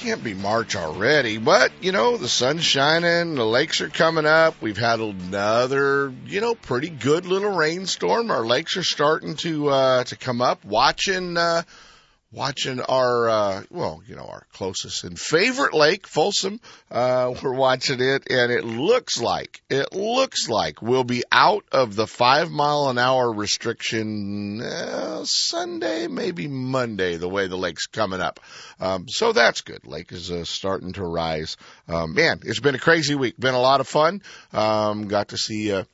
[0.00, 4.54] Can't be March already, but you know, the sun's shining, the lakes are coming up.
[4.62, 8.30] We've had another, you know, pretty good little rainstorm.
[8.30, 10.64] Our lakes are starting to, uh, to come up.
[10.64, 11.64] Watching, uh,
[12.32, 18.00] watching our uh well you know our closest and favorite lake folsom uh we're watching
[18.00, 22.88] it and it looks like it looks like we'll be out of the five mile
[22.88, 28.40] an hour restriction uh, sunday maybe monday the way the lake's coming up.
[28.80, 29.86] Um so that's good.
[29.86, 31.56] Lake is uh, starting to rise.
[31.88, 33.38] Um man it's been a crazy week.
[33.38, 34.22] Been a lot of fun.
[34.52, 35.84] Um got to see uh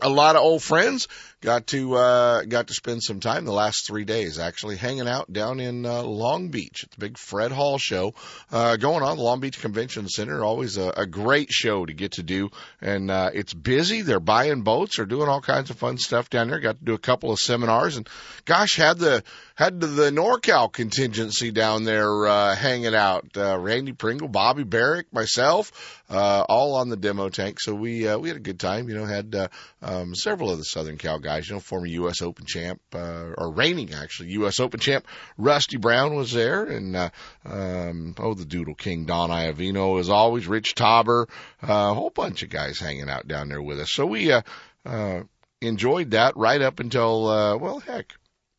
[0.00, 1.08] a lot of old friends
[1.40, 5.32] got to uh got to spend some time the last three days actually hanging out
[5.32, 8.14] down in uh, long beach at the big fred hall show.
[8.50, 10.44] Uh going on the long beach convention center.
[10.44, 12.50] Always a, a great show to get to do.
[12.80, 14.02] And uh it's busy.
[14.02, 14.96] They're buying boats.
[14.96, 16.58] They're doing all kinds of fun stuff down there.
[16.58, 18.08] Got to do a couple of seminars and
[18.44, 19.22] gosh had the
[19.54, 23.26] had the norcal contingency down there uh hanging out.
[23.36, 27.60] Uh randy pringle bobby barrack myself uh all on the demo tank.
[27.60, 29.48] So we uh we had a good time you know had uh
[29.82, 32.22] um several of the southern cal guys, you know, former U.S.
[32.22, 34.60] Open champ, uh, or reigning actually U.S.
[34.60, 37.10] Open champ, Rusty Brown was there, and uh,
[37.44, 41.28] um, oh, the Doodle King Don Iovino as always, Rich Tauber,
[41.62, 43.92] uh, a whole bunch of guys hanging out down there with us.
[43.92, 44.42] So we uh,
[44.84, 45.22] uh,
[45.60, 48.12] enjoyed that right up until uh, well, heck,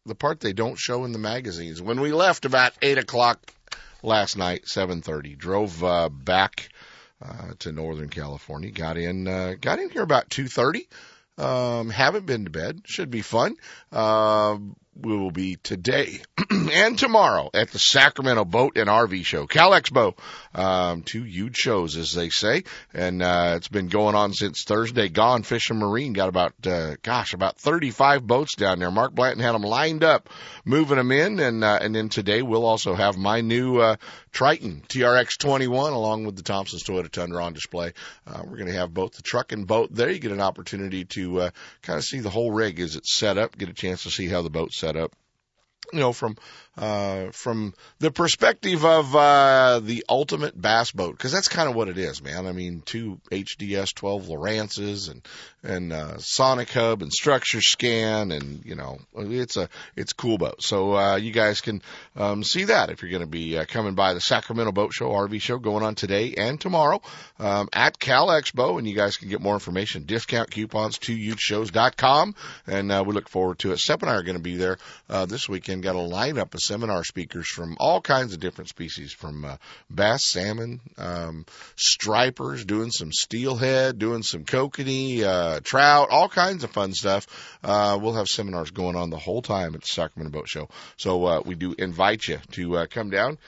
[0.06, 1.82] the part they don't show in the magazines.
[1.82, 3.54] When we left about eight o'clock
[4.04, 6.70] last night, seven thirty, drove uh, back.
[7.22, 8.72] Uh, to Northern California.
[8.72, 10.88] Got in, uh, got in here about 2.30.
[11.40, 12.82] Um, haven't been to bed.
[12.86, 13.56] Should be fun.
[13.92, 13.98] We
[15.02, 16.22] will be today
[16.74, 20.18] and tomorrow at the Sacramento Boat and RV Show, Cal Expo.
[20.54, 25.10] Um, two huge shows, as they say, and uh, it's been going on since Thursday.
[25.10, 28.92] Gone Fishing Marine got about, uh, gosh, about 35 boats down there.
[28.92, 30.30] Mark Blanton had them lined up,
[30.66, 33.96] moving them in, and uh, and then today we'll also have my new uh,
[34.32, 37.94] Triton TRX 21 along with the Thompson's Toyota Tundra on display.
[38.28, 40.10] Uh, we're going to have both the truck and boat there.
[40.10, 41.50] You get an opportunity to uh,
[41.82, 44.28] kind of see the whole rig as it's set up, get a chance to see
[44.28, 45.16] how the boat's set up
[45.94, 46.38] you know, from
[46.80, 51.90] uh, from the perspective of uh, the ultimate bass boat, because that's kind of what
[51.90, 52.48] it is, man.
[52.48, 55.22] I mean, two HDS 12 Lowrances and
[55.62, 60.64] and uh, Sonic Hub and Structure Scan, and you know, it's a it's cool boat.
[60.64, 61.82] So uh, you guys can
[62.16, 65.10] um, see that if you're going to be uh, coming by the Sacramento Boat Show,
[65.10, 67.02] RV Show, going on today and tomorrow
[67.40, 72.36] um, at Cal Expo, and you guys can get more information, discount coupons to youthshows.com,
[72.66, 73.80] and uh, we look forward to it.
[73.80, 74.78] Sep and I are going to be there
[75.10, 75.84] uh, this weekend.
[75.84, 79.58] Got a lineup of seminar speakers from all kinds of different species, from uh,
[79.90, 81.44] bass, salmon, um,
[81.76, 87.26] stripers, doing some steelhead, doing some kokanee, uh, trout, all kinds of fun stuff.
[87.64, 90.70] Uh, we'll have seminars going on the whole time at the Sacramento Boat Show.
[90.98, 93.40] So uh, we do invite you to uh, come down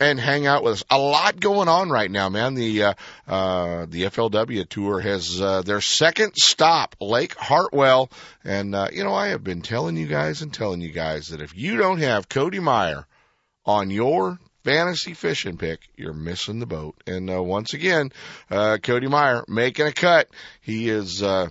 [0.00, 0.84] and hang out with us.
[0.90, 2.54] A lot going on right now, man.
[2.54, 2.94] The uh,
[3.26, 8.10] uh, the FLW tour has uh, their second stop, Lake Hartwell,
[8.44, 11.40] and uh, you know I have been telling you guys and telling you guys that
[11.40, 13.06] if you don't have Cody Meyer
[13.64, 16.96] on your fantasy fishing pick, you're missing the boat.
[17.06, 18.12] And uh, once again,
[18.50, 20.28] uh, Cody Meyer making a cut.
[20.60, 21.22] He is.
[21.22, 21.50] Uh,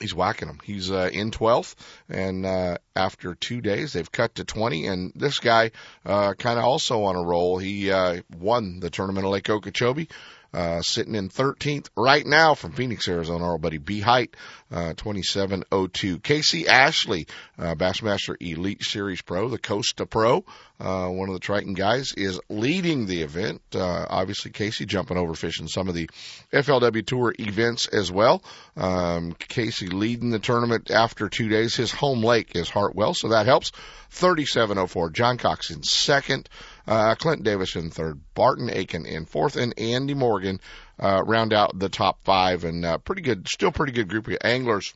[0.00, 0.60] he's whacking them.
[0.62, 1.74] He's uh, in 12th,
[2.08, 4.86] and uh, after two days, they've cut to 20.
[4.86, 5.72] And this guy,
[6.04, 7.58] uh, kind of also on a roll.
[7.58, 10.08] He uh, won the tournament of Lake Okeechobee.
[10.56, 14.34] Uh, sitting in 13th right now from Phoenix, Arizona, our buddy B Hite,
[14.72, 16.18] uh, 2702.
[16.20, 17.26] Casey Ashley,
[17.58, 20.46] uh, Bassmaster Elite Series Pro, the Costa Pro,
[20.80, 23.60] uh, one of the Triton guys, is leading the event.
[23.74, 26.08] Uh, obviously, Casey jumping over fishing some of the
[26.54, 28.42] FLW Tour events as well.
[28.78, 31.76] Um, Casey leading the tournament after two days.
[31.76, 33.72] His home lake is Hartwell, so that helps.
[34.10, 35.10] 3704.
[35.10, 36.48] John Cox in second.
[36.86, 40.60] Uh, Clint Davis in third, Barton Aiken in fourth, and Andy Morgan
[41.00, 42.64] uh, round out the top five.
[42.64, 44.94] And uh, pretty good, still pretty good group of anglers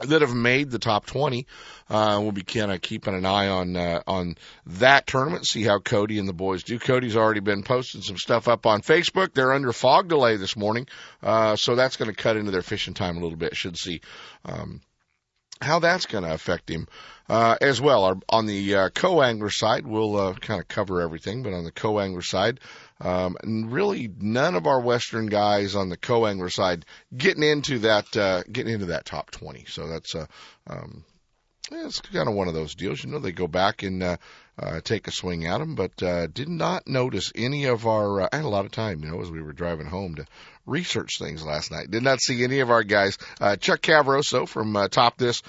[0.00, 1.46] that have made the top 20.
[1.88, 4.36] Uh, we'll be kind of keeping an eye on uh, on
[4.66, 6.78] that tournament, see how Cody and the boys do.
[6.78, 9.34] Cody's already been posting some stuff up on Facebook.
[9.34, 10.88] They're under fog delay this morning,
[11.22, 13.56] uh, so that's going to cut into their fishing time a little bit.
[13.56, 14.00] Should see.
[14.44, 14.80] Um,
[15.60, 16.88] how that's going to affect him
[17.28, 18.04] uh, as well.
[18.04, 21.72] Our, on the uh, co-angler side, we'll uh, kind of cover everything, but on the
[21.72, 22.60] co-angler side,
[23.00, 26.84] um, and really none of our Western guys on the co-angler side
[27.16, 29.64] getting into that uh, getting into that top 20.
[29.66, 30.26] So that's uh,
[30.66, 31.04] um,
[31.70, 33.02] it's kind of one of those deals.
[33.02, 34.16] You know, they go back and uh,
[34.58, 38.22] uh, take a swing at them, but uh, did not notice any of our.
[38.22, 40.26] Uh, I had a lot of time, you know, as we were driving home to
[40.66, 41.90] research things last night.
[41.90, 43.18] Did not see any of our guys.
[43.40, 45.42] Uh, Chuck Cavaroso from uh, Top This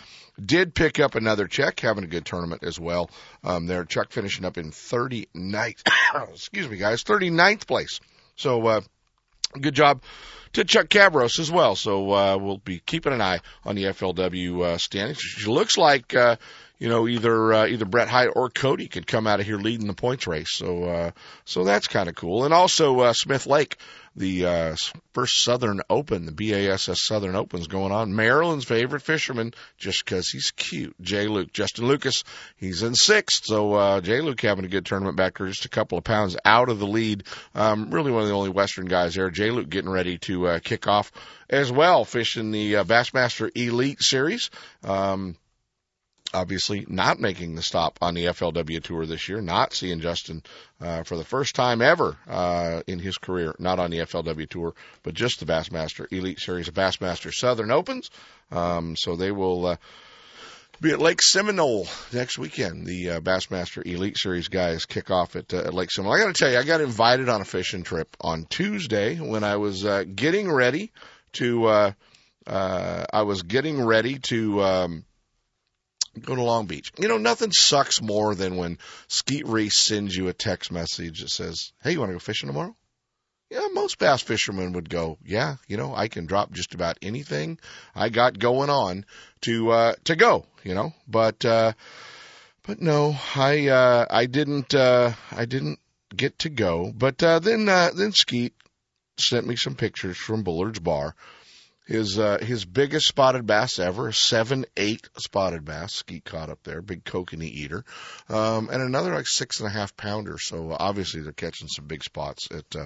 [0.44, 3.10] did pick up another check, having a good tournament as well.
[3.44, 5.82] Um, there, Chuck finishing up in 39th.
[6.34, 8.00] excuse me, guys, 39th place.
[8.36, 8.82] So, uh,
[9.60, 10.02] good job
[10.54, 11.76] to Chuck Cabros as well.
[11.76, 15.22] So uh, we'll be keeping an eye on the FLW uh, standings.
[15.40, 16.38] It looks like uh,
[16.84, 19.88] you know either uh, either Brett Hite or Cody could come out of here leading
[19.88, 20.52] the points race.
[20.52, 21.12] So uh,
[21.46, 22.44] so that's kind of cool.
[22.44, 23.78] And also uh, Smith Lake
[24.16, 24.76] the uh,
[25.14, 28.16] first Southern Open, the BASS Southern Open is going on.
[28.16, 31.52] Maryland's favorite fisherman, just because he's cute, Jay Luke.
[31.52, 32.24] Justin Lucas,
[32.58, 35.70] he's in sixth, so uh, Jay Luke having a good tournament back there, just a
[35.70, 37.24] couple of pounds out of the lead.
[37.56, 39.32] Um, really one of the only Western guys there.
[39.32, 41.12] Jay Luke getting ready to uh, kick off
[41.50, 44.52] as well, fishing the uh, Bassmaster Elite Series.
[44.84, 45.36] Um,
[46.34, 50.44] obviously not making the stop on the FLW tour this year, not seeing Justin
[50.82, 54.74] uh, for the first time ever uh, in his career, not on the FLW tour,
[55.04, 58.10] but just the Bassmaster Elite Series of Bassmaster Southern Opens.
[58.52, 59.76] Um, so they will uh,
[60.82, 62.86] be at Lake Seminole next weekend.
[62.86, 66.16] The uh, Bassmaster Elite Series guys kick off at, uh, at Lake Seminole.
[66.16, 69.44] I got to tell you, I got invited on a fishing trip on Tuesday when
[69.44, 70.92] I was uh, getting ready
[71.34, 71.66] to.
[71.66, 71.92] Uh,
[72.46, 75.06] uh, I was getting ready to um,
[76.20, 76.92] go to Long Beach.
[76.98, 78.78] You know, nothing sucks more than when
[79.08, 82.48] Skeet Reese sends you a text message that says, Hey, you want to go fishing
[82.48, 82.76] tomorrow?
[83.50, 87.60] Yeah, most bass fishermen would go, yeah, you know, I can drop just about anything
[87.94, 89.06] I got going on
[89.42, 91.74] to, uh, to go, you know, but, uh,
[92.66, 95.78] but no, I, uh, I didn't, uh, I didn't
[96.16, 98.56] get to go, but, uh, then, uh, then Skeet
[99.20, 101.14] sent me some pictures from Bullard's Bar
[101.86, 105.94] his uh, his biggest spotted bass ever, seven eight spotted bass.
[105.94, 107.84] Skeet caught up there, big kokanee eater,
[108.30, 110.38] um, and another like six and a half pounder.
[110.40, 112.86] So uh, obviously they're catching some big spots at uh,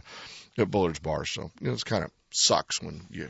[0.58, 1.26] at Bullard's Bar.
[1.26, 3.30] So you know it's kind of sucks when you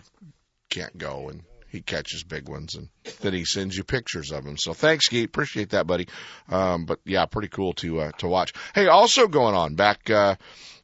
[0.70, 2.90] can't go and he catches big ones and
[3.20, 4.58] then he sends you pictures of them.
[4.58, 5.26] So thanks, Skeet.
[5.26, 6.08] Appreciate that, buddy.
[6.50, 8.54] Um, but yeah, pretty cool to uh, to watch.
[8.74, 10.10] Hey, also going on back.
[10.10, 10.36] Uh,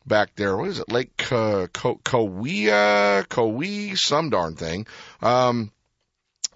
[0.05, 0.55] back there.
[0.57, 0.91] What is it?
[0.91, 4.87] Lake Ko- Ko- Kowea, Kowee, some darn thing.
[5.21, 5.71] Um,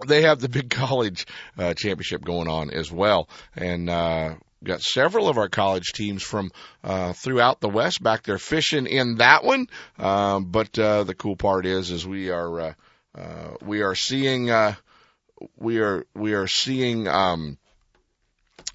[0.06, 5.28] they have the big college uh, championship going on as well, and uh, got several
[5.28, 6.50] of our college teams from
[6.84, 9.68] uh, throughout the West back there fishing in that one.
[9.98, 12.72] Um, but uh, the cool part is, is we are uh,
[13.14, 14.74] uh, we are seeing uh,
[15.56, 17.08] we are we are seeing.
[17.08, 17.58] Um,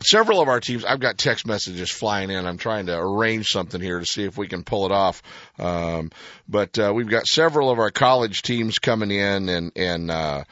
[0.04, 2.46] several of our teams, I've got text messages flying in.
[2.46, 5.22] I'm trying to arrange something here to see if we can pull it off.
[5.60, 6.12] Um,
[6.48, 10.44] but uh, we've got several of our college teams coming in, and and uh,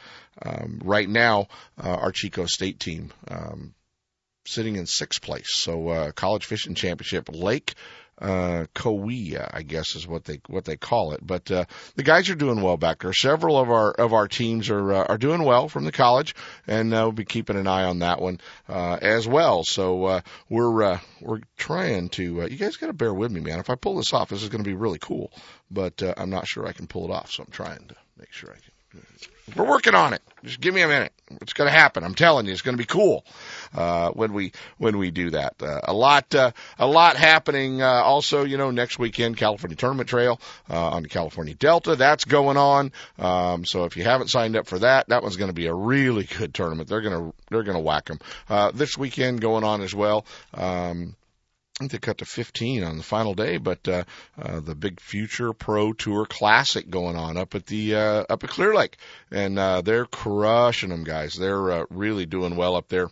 [0.44, 1.48] um, right now
[1.82, 3.74] uh, our Chico State team um,
[4.46, 5.48] sitting in sixth place.
[5.54, 7.74] So uh, college fishing championship, Lake
[8.20, 11.26] uh, Kowea, I guess is what they what they call it.
[11.26, 11.64] But uh,
[11.96, 13.12] the guys are doing well back there.
[13.12, 16.34] Several of our of our teams are uh, are doing well from the college,
[16.66, 19.64] and uh, we'll be keeping an eye on that one uh, as well.
[19.64, 22.42] So uh, we're uh, we're trying to.
[22.42, 23.58] Uh, you guys got to bear with me, man.
[23.58, 25.32] If I pull this off, this is going to be really cool.
[25.70, 28.32] But uh, I'm not sure I can pull it off, so I'm trying to make
[28.32, 28.71] sure I can.
[29.56, 30.22] We're working on it.
[30.44, 31.12] Just give me a minute.
[31.40, 32.04] It's going to happen.
[32.04, 33.24] I'm telling you, it's going to be cool
[33.74, 35.60] uh, when we when we do that.
[35.62, 37.82] Uh, a lot uh, a lot happening.
[37.82, 41.96] Uh, also, you know, next weekend, California Tournament Trail uh, on the California Delta.
[41.96, 42.92] That's going on.
[43.18, 45.74] Um, so if you haven't signed up for that, that one's going to be a
[45.74, 46.88] really good tournament.
[46.88, 48.18] They're going to they're going to whack them.
[48.48, 50.24] Uh, this weekend going on as well.
[50.54, 51.16] Um,
[51.82, 54.04] Think they cut to 15 on the final day, but uh,
[54.40, 58.50] uh, the big Future Pro Tour Classic going on up at the uh, up at
[58.50, 58.96] Clear Lake,
[59.32, 61.34] and uh, they're crushing them, guys.
[61.34, 63.08] They're uh, really doing well up there.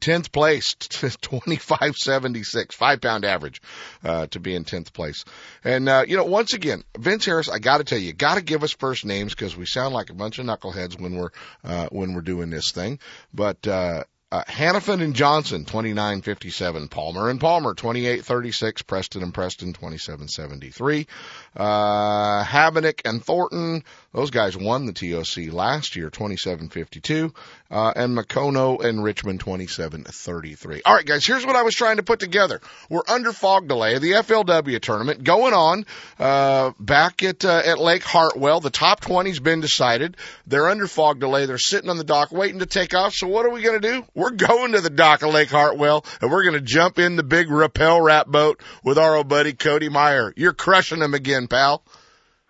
[0.00, 0.74] Tenth place,
[1.20, 3.60] twenty five pound average
[4.02, 5.26] uh, to be in tenth place.
[5.62, 8.42] And uh, you know, once again, Vince Harris, I got to tell you, got to
[8.42, 11.30] give us first names because we sound like a bunch of knuckleheads when we're
[11.62, 12.98] uh, when we're doing this thing.
[13.34, 16.88] But uh, Uh, Hannafin and Johnson, 2957.
[16.88, 18.82] Palmer and Palmer, 2836.
[18.82, 21.06] Preston and Preston, 2773.
[21.54, 27.32] Uh, Habenick and Thornton, those guys won the TOC last year, 2752.
[27.74, 30.82] Uh, and McCono and Richmond, 2733.
[30.84, 32.60] All right, guys, here's what I was trying to put together.
[32.88, 33.98] We're under fog delay.
[33.98, 35.84] The FLW tournament going on,
[36.20, 38.60] uh, back at, uh, at Lake Hartwell.
[38.60, 40.16] The top 20's been decided.
[40.46, 41.46] They're under fog delay.
[41.46, 43.12] They're sitting on the dock waiting to take off.
[43.12, 44.04] So what are we going to do?
[44.14, 47.24] We're going to the dock of Lake Hartwell and we're going to jump in the
[47.24, 50.32] big Repel wrap boat with our old buddy Cody Meyer.
[50.36, 51.82] You're crushing them again, pal.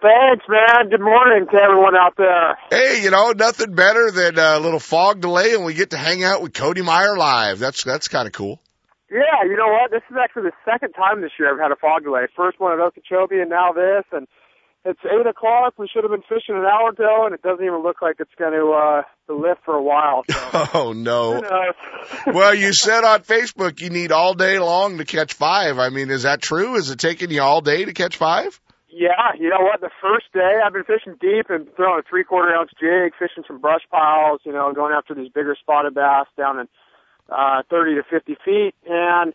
[0.05, 0.91] Thanks, man.
[0.91, 2.59] Good morning to everyone out there.
[2.69, 6.23] Hey, you know, nothing better than a little fog delay and we get to hang
[6.23, 7.59] out with Cody Meyer live.
[7.59, 8.61] That's, that's kind of cool.
[9.11, 9.91] Yeah, you know what?
[9.91, 12.27] This is actually the second time this year I've had a fog delay.
[12.37, 14.29] First one at Okeechobee and now this and
[14.85, 15.73] it's eight o'clock.
[15.79, 18.35] We should have been fishing an hour ago, and it doesn't even look like it's
[18.39, 20.25] going to uh, to lift for a while.
[20.29, 20.69] So.
[20.75, 21.41] Oh no!
[22.27, 25.79] well, you said on Facebook you need all day long to catch five.
[25.79, 26.75] I mean, is that true?
[26.75, 28.61] Is it taking you all day to catch five?
[28.95, 29.81] Yeah, you know what?
[29.81, 33.43] The first day I've been fishing deep and throwing a three quarter ounce jig, fishing
[33.45, 36.69] some brush piles, you know, going after these bigger spotted bass down in
[37.29, 38.75] uh, 30 to 50 feet.
[38.87, 39.35] And,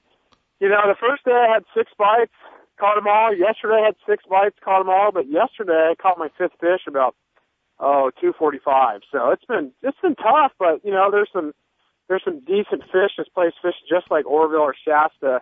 [0.61, 2.31] you know, the first day I had six bites,
[2.79, 3.35] caught them all.
[3.35, 5.11] Yesterday I had six bites, caught them all.
[5.11, 7.15] But yesterday I caught my fifth fish about
[7.81, 9.01] oh two forty five.
[9.11, 11.51] So it's been it's been tough, but you know there's some
[12.07, 13.11] there's some decent fish.
[13.17, 15.41] This place fish just like Oroville or Shasta.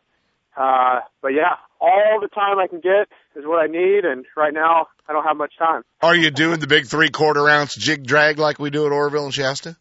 [0.58, 4.54] Uh, but yeah, all the time I can get is what I need, and right
[4.54, 5.84] now I don't have much time.
[6.02, 9.26] Are you doing the big three quarter ounce jig drag like we do at Oroville
[9.26, 9.78] and Shasta?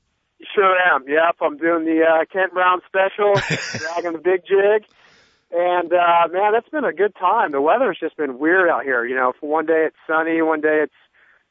[0.54, 1.04] Sure am.
[1.08, 3.32] Yep, I'm doing the uh, Kent Brown special,
[3.78, 4.86] dragging the big jig.
[5.50, 7.52] And uh man, that's been a good time.
[7.52, 9.06] The weather's just been weird out here.
[9.06, 11.00] You know, for one day it's sunny, one day it's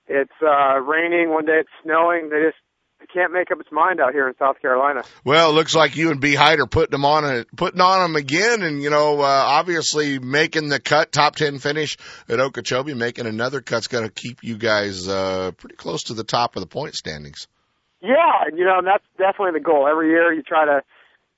[0.08, 2.30] it's uh raining, one day it's snowing.
[2.30, 2.60] They just
[3.06, 5.04] can't make up its mind out here in South Carolina.
[5.24, 8.02] Well, it looks like you and B Hite are putting them on a, putting on
[8.02, 11.98] them again, and you know, uh, obviously making the cut, top ten finish
[12.30, 16.24] at Okeechobee, making another cut's going to keep you guys uh, pretty close to the
[16.24, 17.48] top of the point standings.
[18.02, 19.88] Yeah, you know, and that's definitely the goal.
[19.90, 20.82] Every year you try to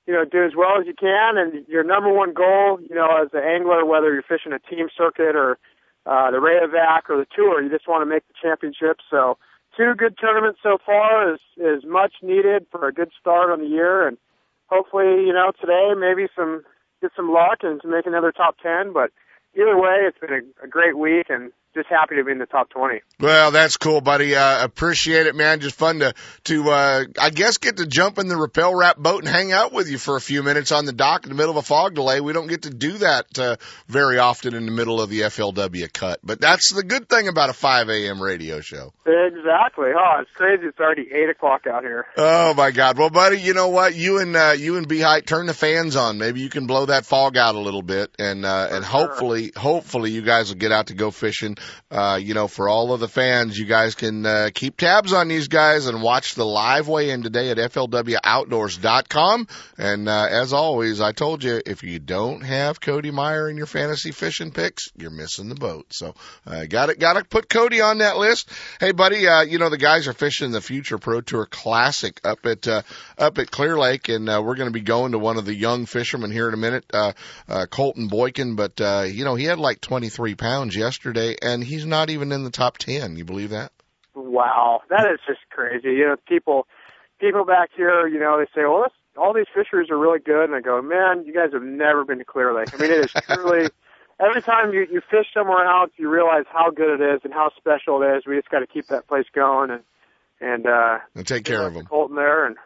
[0.08, 1.36] you know, do as well as you can.
[1.36, 4.88] And your number one goal, you know, as an angler, whether you're fishing a team
[4.96, 5.58] circuit or
[6.06, 9.04] uh, the Rayovac or the tour, you just want to make the championship.
[9.10, 9.36] So
[9.78, 13.66] two good tournaments so far is is much needed for a good start on the
[13.66, 14.06] year.
[14.06, 14.18] And
[14.66, 16.64] hopefully, you know, today maybe some
[17.00, 18.92] get some luck and to make another top ten.
[18.92, 19.12] But
[19.54, 22.46] either way, it's been a, a great week and just happy to be in the
[22.46, 23.00] top 20.
[23.20, 24.34] Well, that's cool, buddy.
[24.34, 25.60] Uh, appreciate it, man.
[25.60, 26.12] Just fun to,
[26.44, 29.72] to, uh, I guess get to jump in the Repel wrap boat and hang out
[29.72, 31.94] with you for a few minutes on the dock in the middle of a fog
[31.94, 32.20] delay.
[32.20, 33.56] We don't get to do that, uh,
[33.86, 37.50] very often in the middle of the FLW cut, but that's the good thing about
[37.50, 38.20] a 5 a.m.
[38.20, 38.92] radio show.
[39.06, 39.90] Exactly.
[39.96, 40.66] Oh, it's crazy.
[40.66, 42.06] It's already eight o'clock out here.
[42.16, 42.98] Oh my God.
[42.98, 43.94] Well, buddy, you know what?
[43.94, 46.18] You and, uh, you and B Hite turn the fans on.
[46.18, 50.10] Maybe you can blow that fog out a little bit and, uh, and hopefully, hopefully
[50.10, 51.56] you guys will get out to go fishing
[51.90, 55.28] uh, you know, for all of the fans, you guys can uh, keep tabs on
[55.28, 59.48] these guys and watch the live weigh-in today at flwoutdoors.com.
[59.78, 63.66] And uh, as always, I told you if you don't have Cody Meyer in your
[63.66, 65.86] fantasy fishing picks, you're missing the boat.
[65.92, 66.14] So
[66.46, 68.50] uh, got it, got to put Cody on that list.
[68.80, 72.44] Hey, buddy, uh, you know the guys are fishing the Future Pro Tour Classic up
[72.46, 72.82] at uh,
[73.16, 75.54] up at Clear Lake, and uh, we're going to be going to one of the
[75.54, 77.12] young fishermen here in a minute, uh,
[77.48, 78.56] uh, Colton Boykin.
[78.56, 82.44] But uh, you know he had like 23 pounds yesterday, and he's not even in
[82.44, 83.16] the top 10.
[83.16, 83.72] You believe that?
[84.14, 85.90] Wow, that is just crazy.
[85.90, 86.66] You know, people
[87.20, 90.44] people back here, you know, they say, well, this, all these fisheries are really good,
[90.44, 92.72] and I go, man, you guys have never been to Clear Lake.
[92.72, 93.68] I mean, it is truly.
[94.20, 97.50] Every time you you fish somewhere else, you realize how good it is and how
[97.56, 98.26] special it is.
[98.26, 99.82] We just got to keep that place going and
[100.40, 101.86] and uh and take care of them.
[101.86, 102.56] Colton there and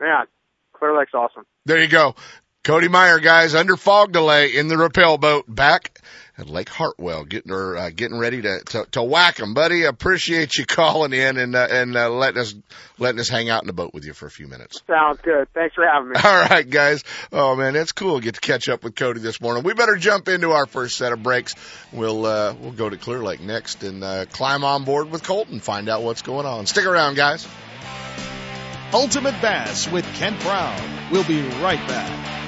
[0.00, 0.26] man,
[0.72, 1.46] Clear Lake's awesome.
[1.64, 2.14] There you go.
[2.62, 6.00] Cody Meyer, guys, under fog delay in the Repel boat back
[6.38, 9.84] at Lake Hartwell, getting her, uh, getting ready to, to, to whack 'em, buddy.
[9.84, 12.54] Appreciate you calling in and, uh, and, uh, letting us,
[12.98, 14.80] letting us hang out in the boat with you for a few minutes.
[14.86, 15.48] Sounds good.
[15.52, 16.16] Thanks for having me.
[16.24, 17.02] All right, guys.
[17.32, 18.20] Oh man, it's cool.
[18.20, 19.64] Get to catch up with Cody this morning.
[19.64, 21.54] We better jump into our first set of breaks.
[21.92, 25.58] We'll, uh, we'll go to Clear Lake next and, uh, climb on board with Colton,
[25.58, 26.66] find out what's going on.
[26.66, 27.46] Stick around, guys.
[28.92, 31.10] Ultimate Bass with Kent Brown.
[31.10, 32.47] We'll be right back.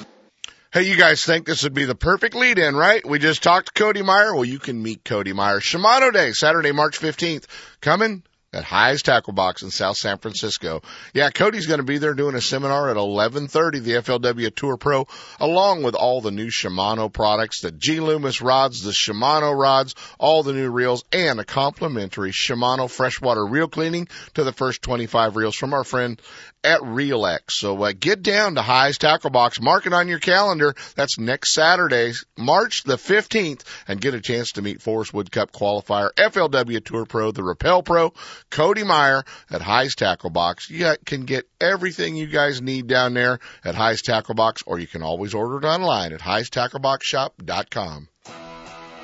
[0.73, 3.05] Hey, you guys think this would be the perfect lead in, right?
[3.05, 4.33] We just talked to Cody Meyer.
[4.33, 5.59] Well, you can meet Cody Meyer.
[5.59, 7.43] Shimano Day, Saturday, March 15th.
[7.81, 8.23] Coming
[8.53, 10.81] at Hi's Tackle Box in South San Francisco.
[11.13, 15.07] Yeah, Cody's going to be there doing a seminar at 11:30, the FLW Tour Pro,
[15.39, 20.43] along with all the new Shimano products, the G Loomis rods, the Shimano rods, all
[20.43, 25.55] the new reels, and a complimentary Shimano freshwater reel cleaning to the first 25 reels
[25.55, 26.21] from our friend
[26.63, 27.51] at ReelX.
[27.51, 30.75] So uh, get down to Hi's Tackle Box, mark it on your calendar.
[30.95, 35.51] That's next Saturday, March the 15th, and get a chance to meet Forest Wood Cup
[35.51, 38.13] qualifier, FLW Tour Pro, the Repel Pro,
[38.51, 40.69] Cody Meyer at Hi's Tackle Box.
[40.69, 44.87] You can get everything you guys need down there at Hi's Tackle Box, or you
[44.87, 48.09] can always order it online at highstackleboxshop.com.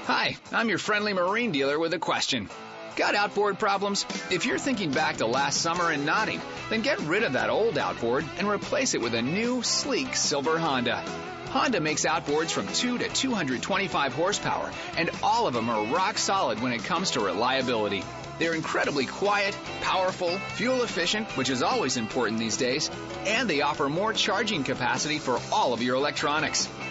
[0.05, 2.49] Hi, I'm your friendly marine dealer with a question.
[2.95, 4.05] Got outboard problems?
[4.31, 7.77] If you're thinking back to last summer and nodding, then get rid of that old
[7.77, 11.03] outboard and replace it with a new, sleek silver Honda.
[11.49, 16.61] Honda makes outboards from 2 to 225 horsepower, and all of them are rock solid
[16.61, 18.03] when it comes to reliability.
[18.39, 22.91] They're incredibly quiet, powerful, fuel efficient, which is always important these days,
[23.25, 26.69] and they offer more charging capacity for all of your electronics.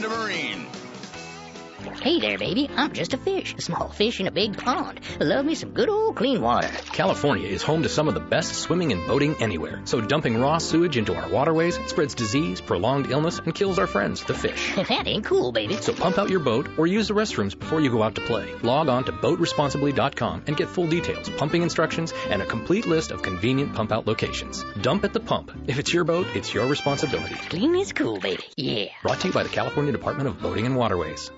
[0.00, 0.66] Marine.
[1.94, 2.68] Hey there, baby.
[2.74, 5.00] I'm just a fish, a small fish in a big pond.
[5.20, 6.68] Love me some good old clean water.
[6.92, 9.80] California is home to some of the best swimming and boating anywhere.
[9.84, 14.24] So dumping raw sewage into our waterways spreads disease, prolonged illness, and kills our friends,
[14.24, 14.74] the fish.
[14.88, 15.76] that ain't cool, baby.
[15.76, 18.52] So pump out your boat or use the restrooms before you go out to play.
[18.62, 23.22] Log on to boatresponsibly.com and get full details, pumping instructions, and a complete list of
[23.22, 24.64] convenient pump out locations.
[24.82, 25.52] Dump at the pump.
[25.66, 27.34] If it's your boat, it's your responsibility.
[27.34, 28.44] Clean is cool, baby.
[28.56, 28.86] Yeah.
[29.02, 31.30] Brought to you by the California Department of Boating and Waterways.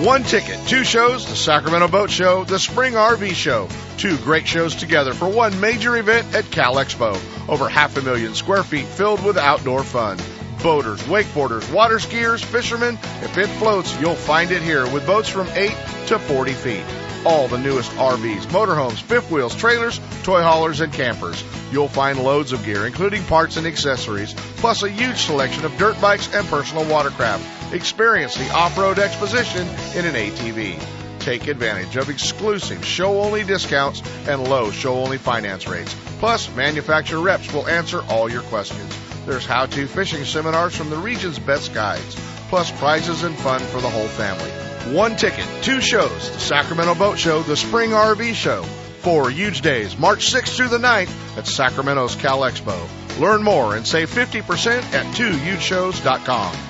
[0.00, 3.68] One ticket, two shows, the Sacramento Boat Show, the Spring RV Show.
[3.98, 7.20] Two great shows together for one major event at Cal Expo.
[7.50, 10.16] Over half a million square feet filled with outdoor fun.
[10.62, 15.48] Boaters, wakeboarders, water skiers, fishermen, if it floats, you'll find it here with boats from
[15.48, 15.70] 8
[16.06, 16.84] to 40 feet.
[17.26, 21.44] All the newest RVs, motorhomes, fifth wheels, trailers, toy haulers, and campers.
[21.70, 26.00] You'll find loads of gear, including parts and accessories, plus a huge selection of dirt
[26.00, 27.59] bikes and personal watercraft.
[27.72, 30.82] Experience the off-road exposition in an ATV.
[31.20, 35.94] Take advantage of exclusive show-only discounts and low show-only finance rates.
[36.18, 38.98] Plus, manufacturer reps will answer all your questions.
[39.24, 42.16] There's how-to fishing seminars from the region's best guides,
[42.48, 44.50] plus prizes and fun for the whole family.
[44.96, 48.64] One ticket, two shows, the Sacramento Boat Show, the Spring RV Show.
[49.02, 52.88] Four huge days, March 6th through the 9th at Sacramento's Cal Expo.
[53.20, 56.69] Learn more and save 50% at twohugeshows.com.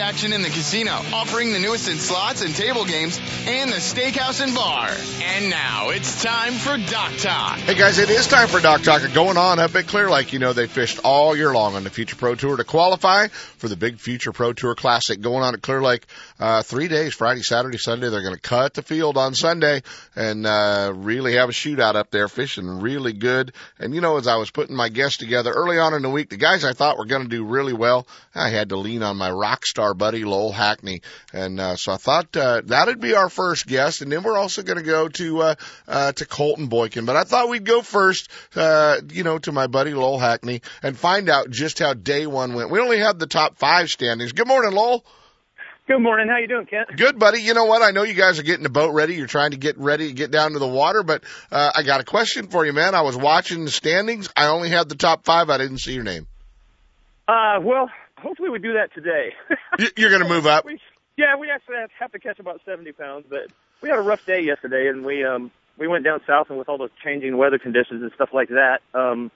[0.00, 4.42] action in the casino, offering the newest in slots and table games, and the steakhouse
[4.42, 4.90] and bar.
[5.22, 7.58] And now it's time for Dock Talk.
[7.58, 9.02] Hey guys, it is time for Dock Talk.
[9.12, 11.90] Going on up at Clear Lake, you know they fished all year long on the
[11.90, 15.62] Future Pro Tour to qualify for the big Future Pro Tour Classic going on at
[15.62, 16.06] Clear Lake.
[16.38, 18.08] Uh, three days, Friday, Saturday, Sunday.
[18.08, 19.82] They're going to cut the field on Sunday
[20.16, 23.52] and uh, really have a shootout up there, fishing really good.
[23.78, 26.30] And you know, as I was putting my guests together early on in the week,
[26.30, 29.16] the guys I thought were going to do really well, I had to lean on
[29.16, 33.28] my rock star buddy Lowell Hackney, and uh, so I thought uh, that'd be our
[33.28, 35.54] first guest, and then we're also going to go to uh,
[35.86, 37.04] uh, to Colton Boykin.
[37.04, 40.96] But I thought we'd go first, uh, you know, to my buddy Lowell Hackney and
[40.96, 42.70] find out just how day one went.
[42.70, 44.32] We only have the top five standings.
[44.32, 45.04] Good morning, Lowell.
[45.86, 46.28] Good morning.
[46.28, 46.96] How you doing, Kent?
[46.96, 47.42] Good, buddy.
[47.42, 47.82] You know what?
[47.82, 49.16] I know you guys are getting the boat ready.
[49.16, 52.00] You're trying to get ready to get down to the water, but uh, I got
[52.00, 52.94] a question for you, man.
[52.94, 54.30] I was watching the standings.
[54.34, 55.50] I only had the top five.
[55.50, 56.26] I didn't see your name.
[57.28, 57.90] Uh, well,
[58.24, 59.32] hopefully we do that today.
[59.78, 60.64] You- You're going to move up.
[60.64, 60.80] we,
[61.16, 63.46] yeah, we actually have- have to catch about 70 pounds, but
[63.80, 66.68] we had a rough day yesterday, and we um we went down south, and with
[66.68, 69.30] all the changing weather conditions and stuff like that, um,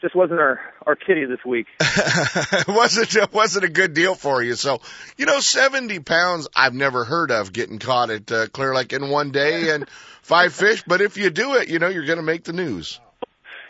[0.00, 1.66] just wasn't our our kitty this week.
[1.80, 4.54] it wasn't it wasn't a good deal for you.
[4.54, 4.80] So,
[5.16, 9.08] you know, seventy pounds I've never heard of getting caught at uh, Clear Lake in
[9.10, 9.88] one day and
[10.22, 10.82] five fish.
[10.86, 12.98] But if you do it, you know you're going to make the news.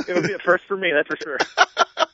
[0.08, 1.38] It would be a first for me, that's for sure.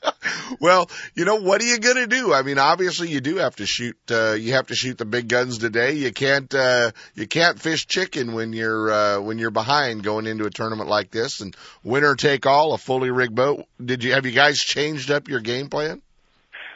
[0.60, 2.34] Well, you know what are you going to do?
[2.34, 3.96] I mean, obviously you do have to shoot.
[4.10, 5.92] Uh, you have to shoot the big guns today.
[5.92, 10.44] You can't uh, you can't fish chicken when you're uh, when you're behind going into
[10.46, 11.40] a tournament like this.
[11.40, 13.64] And winner take all, a fully rigged boat.
[13.82, 16.02] Did you have you guys changed up your game plan?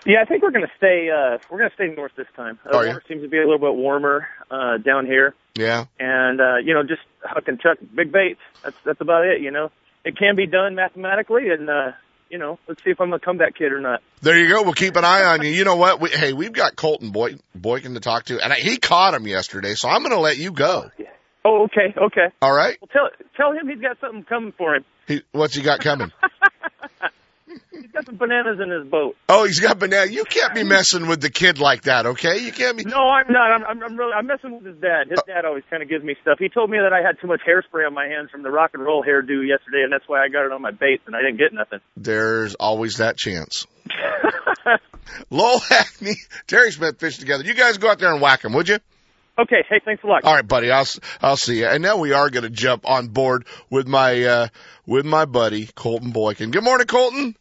[0.07, 2.59] Yeah, I think we're gonna stay uh we're gonna stay north this time.
[2.65, 2.89] The Oh, yeah?
[2.89, 5.35] water seems to be a little bit warmer uh down here.
[5.57, 5.87] Yeah.
[5.99, 8.41] and uh, you know, just huck and chuck big baits.
[8.63, 9.41] That's that's about it.
[9.43, 9.71] You know,
[10.05, 11.93] it can be done mathematically, and uh,
[12.31, 14.01] you know, let's see if I'm a comeback kid or not.
[14.23, 14.63] There you go.
[14.63, 15.51] We'll keep an eye on you.
[15.51, 16.01] You know what?
[16.01, 19.27] We, hey, we've got Colton Boy, Boykin to talk to, and I, he caught him
[19.27, 20.91] yesterday, so I'm going to let you go.
[21.45, 22.35] Oh, okay, okay.
[22.41, 22.79] All right.
[22.81, 24.85] Well, tell tell him he's got something coming for him.
[25.07, 26.11] He, what's he got coming?
[28.15, 29.17] He's got some bananas in his boat.
[29.29, 30.11] Oh, he's got banana.
[30.11, 32.39] You can't be messing with the kid like that, okay?
[32.39, 32.85] You can't be.
[32.85, 33.51] No, I'm not.
[33.51, 35.09] I'm I'm, I'm really I'm messing with his dad.
[35.11, 36.39] His dad always kind of gives me stuff.
[36.39, 38.71] He told me that I had too much hairspray on my hands from the rock
[38.75, 41.21] and roll hairdo yesterday, and that's why I got it on my bait, and I
[41.21, 41.81] didn't get nothing.
[41.97, 43.67] There's always that chance.
[45.31, 47.45] Lowell Hackney, Terry Smith fish together.
[47.45, 48.79] You guys go out there and whack him, would you?
[49.39, 49.65] Okay.
[49.69, 50.25] Hey, thanks a lot.
[50.25, 50.71] All right, buddy.
[50.71, 51.67] I'll s- I'll see you.
[51.67, 54.49] And now we are going to jump on board with my uh
[54.87, 56.53] with my buddy Colton Boykin.
[56.53, 57.35] Good morning, Colton.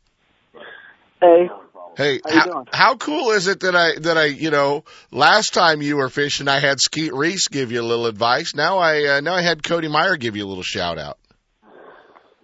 [1.23, 1.49] Hey,
[1.95, 5.97] Hey, How how, cool is it that I that I you know last time you
[5.97, 8.55] were fishing I had Skeet Reese give you a little advice.
[8.55, 11.19] Now I uh, now I had Cody Meyer give you a little shout out.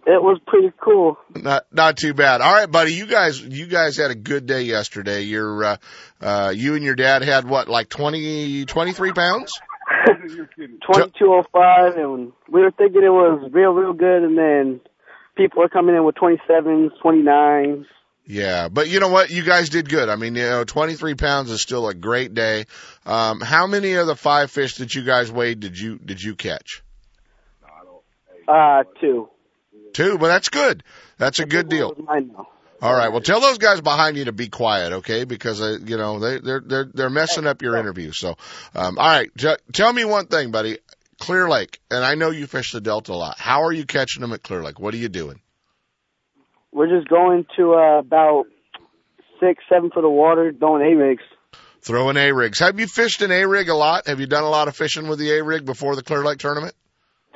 [0.06, 1.18] it was pretty cool.
[1.36, 2.42] Not not too bad.
[2.42, 2.94] All right, buddy.
[2.94, 5.24] You guys you guys had a good day yesterday.
[5.24, 5.78] You're uh,
[6.22, 9.52] uh you and your dad had what like twenty twenty three pounds.
[10.16, 14.80] 2205, and we were thinking it was real, real good, and then
[15.36, 17.86] people are coming in with 27s, 29s.
[18.32, 19.32] Yeah, but you know what?
[19.32, 20.08] You guys did good.
[20.08, 22.66] I mean, you know, 23 pounds is still a great day.
[23.04, 26.36] Um, how many of the five fish that you guys weighed did you did you
[26.36, 26.84] catch?
[28.48, 29.30] Uh, two.
[29.94, 30.84] Two, but that's good.
[31.18, 31.96] That's a good deal.
[32.84, 33.10] All right.
[33.12, 35.24] Well, tell those guys behind you to be quiet, okay?
[35.24, 38.12] Because uh, you know they they're they're they're messing up your interview.
[38.12, 38.36] So,
[38.76, 39.36] um, all right.
[39.38, 40.78] J- tell me one thing, buddy.
[41.20, 43.40] Clear Lake, and I know you fish the Delta a lot.
[43.40, 44.80] How are you catching them at Clear Lake?
[44.80, 45.42] What are you doing?
[46.72, 48.46] We're just going to uh, about
[49.40, 51.24] six, seven foot of water, throwing A rigs.
[51.82, 52.60] Throwing A rigs.
[52.60, 54.08] Have you fished an A rig a lot?
[54.08, 56.38] Have you done a lot of fishing with the A rig before the Clear Lake
[56.38, 56.76] tournament?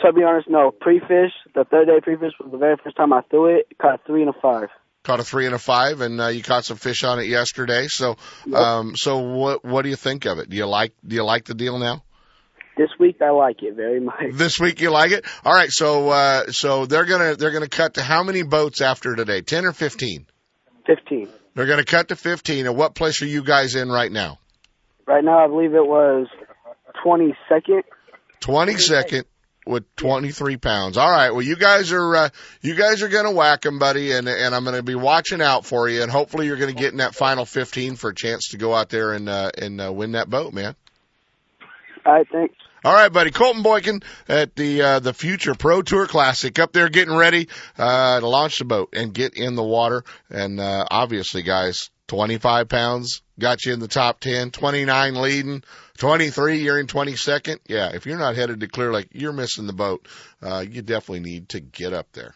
[0.04, 0.72] To be honest, no.
[0.72, 3.68] Pre-fish, the third day pre-fish was the very first time I threw it.
[3.82, 4.70] Caught a three and a five.
[5.04, 7.88] Caught a three and a five, and uh, you caught some fish on it yesterday.
[7.88, 8.18] So,
[8.54, 10.50] um, so what what do you think of it?
[10.50, 12.04] Do you like do you like the deal now?
[12.76, 14.16] This week I like it very much.
[14.34, 15.26] This week you like it?
[15.46, 15.72] All right.
[15.72, 19.42] So uh, so they're gonna they're gonna cut to how many boats after today?
[19.42, 20.26] Ten or fifteen?
[20.86, 21.30] Fifteen.
[21.54, 22.66] They're gonna cut to fifteen.
[22.66, 24.40] And what place are you guys in right now?
[25.06, 26.28] Right now I believe it was
[27.04, 27.84] twenty second.
[28.40, 29.26] Twenty second
[29.66, 30.98] with twenty three pounds.
[30.98, 31.30] All right.
[31.30, 32.30] Well, you guys are uh,
[32.62, 35.66] you guys are gonna whack whack 'em, buddy, and and I'm gonna be watching out
[35.66, 38.58] for you, and hopefully you're gonna get in that final fifteen for a chance to
[38.58, 40.76] go out there and uh, and uh, win that boat, man.
[42.06, 42.56] All right, thanks.
[42.84, 43.32] All right, buddy.
[43.32, 48.20] Colton Boykin at the uh, the Future Pro Tour Classic up there getting ready uh,
[48.20, 50.04] to launch the boat and get in the water.
[50.30, 55.64] And uh, obviously, guys, 25 pounds got you in the top 10, 29 leading,
[55.98, 57.60] 23 you're in 22nd.
[57.68, 60.06] Yeah, if you're not headed to Clear Lake, you're missing the boat.
[60.42, 62.36] Uh, you definitely need to get up there.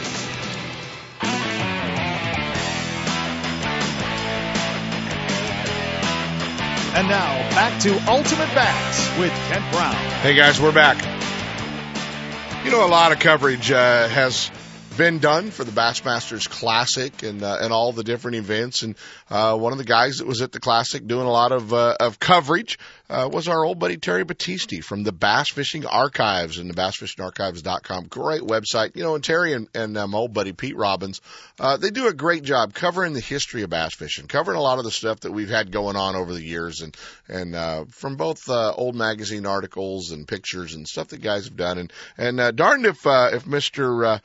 [6.93, 9.95] And now back to Ultimate Bass with Kent Brown.
[10.21, 10.97] Hey guys, we're back.
[12.65, 14.51] You know, a lot of coverage uh, has
[14.97, 18.83] been done for the Bassmasters Classic and uh, and all the different events.
[18.83, 18.95] And
[19.29, 21.95] uh, one of the guys that was at the Classic doing a lot of uh,
[21.99, 22.77] of coverage
[23.09, 28.07] uh, was our old buddy Terry Battisti from the Bass Fishing Archives and the BassFishingArchives.com.
[28.07, 28.95] Great website.
[28.95, 31.21] You know, and Terry and, and um, old buddy Pete Robbins,
[31.59, 34.77] uh, they do a great job covering the history of bass fishing, covering a lot
[34.77, 36.95] of the stuff that we've had going on over the years, and
[37.27, 41.57] and uh, from both uh, old magazine articles and pictures and stuff that guys have
[41.57, 41.77] done.
[41.77, 44.19] And and uh, darned if uh, if Mister uh,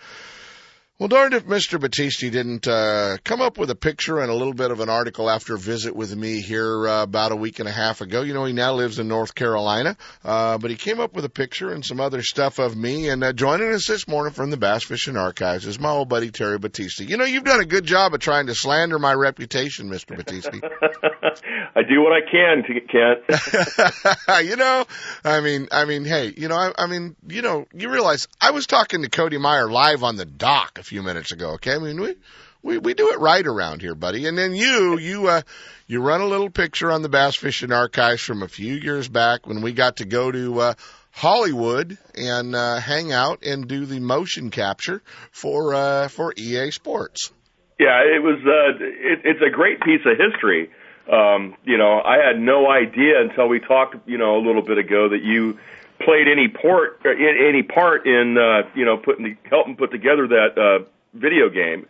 [0.99, 1.79] well, darned if Mr.
[1.79, 5.29] Battisti didn't uh, come up with a picture and a little bit of an article
[5.29, 8.23] after a visit with me here uh, about a week and a half ago.
[8.23, 11.29] You know, he now lives in North Carolina, uh, but he came up with a
[11.29, 13.11] picture and some other stuff of me.
[13.11, 16.31] And uh, joining us this morning from the Bass Fishing Archives is my old buddy
[16.31, 17.07] Terry Battisti.
[17.07, 20.17] You know, you've done a good job of trying to slander my reputation, Mr.
[20.17, 20.63] Battisti.
[21.77, 24.41] I do what I can to Kent.
[24.49, 24.87] you know,
[25.23, 28.53] I mean, I mean, hey, you know, I, I mean, you know, you realize I
[28.53, 31.51] was talking to Cody Meyer live on the dock a few minutes ago.
[31.55, 32.15] Okay, I mean, we
[32.63, 34.27] we we do it right around here, buddy.
[34.27, 35.43] And then you you uh
[35.87, 39.47] you run a little picture on the Bass Fishing Archives from a few years back
[39.47, 40.75] when we got to go to uh
[41.11, 47.33] Hollywood and uh hang out and do the motion capture for uh for EA Sports.
[47.79, 50.71] Yeah, it was uh it, it's a great piece of history.
[51.11, 54.79] Um, you know, I had no idea until we talked, you know, a little bit
[54.79, 55.57] ago that you
[56.01, 60.57] played any port or any part in uh, you know putting helping put together that
[60.57, 61.87] uh, video game.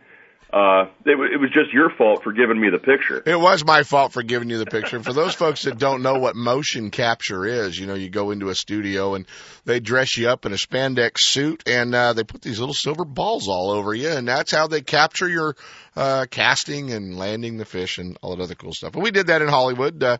[0.53, 3.21] Uh, it, w- it was just your fault for giving me the picture.
[3.27, 5.03] It was my fault for giving you the picture.
[5.03, 8.49] For those folks that don't know what motion capture is, you know, you go into
[8.49, 9.27] a studio and
[9.65, 13.05] they dress you up in a spandex suit and uh, they put these little silver
[13.05, 15.57] balls all over you, and that's how they capture your
[15.97, 18.95] uh, casting and landing the fish and all that other cool stuff.
[18.95, 20.19] And we did that in Hollywood uh,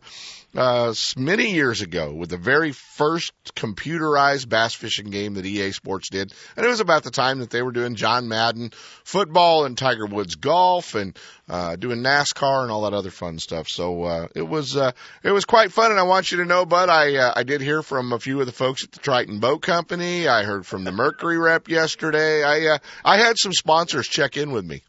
[0.55, 6.09] uh, many years ago with the very first computerized bass fishing game that EA Sports
[6.09, 8.71] did, and it was about the time that they were doing John Madden
[9.03, 11.17] football and Tiger Woods golf and
[11.49, 13.67] uh, doing NASCAR and all that other fun stuff.
[13.67, 14.91] So uh, it was uh,
[15.23, 17.61] it was quite fun, and I want you to know, Bud, I uh, I did
[17.61, 20.27] hear from a few of the folks at the Triton Boat Company.
[20.27, 22.43] I heard from the Mercury rep yesterday.
[22.43, 24.81] I uh, I had some sponsors check in with me.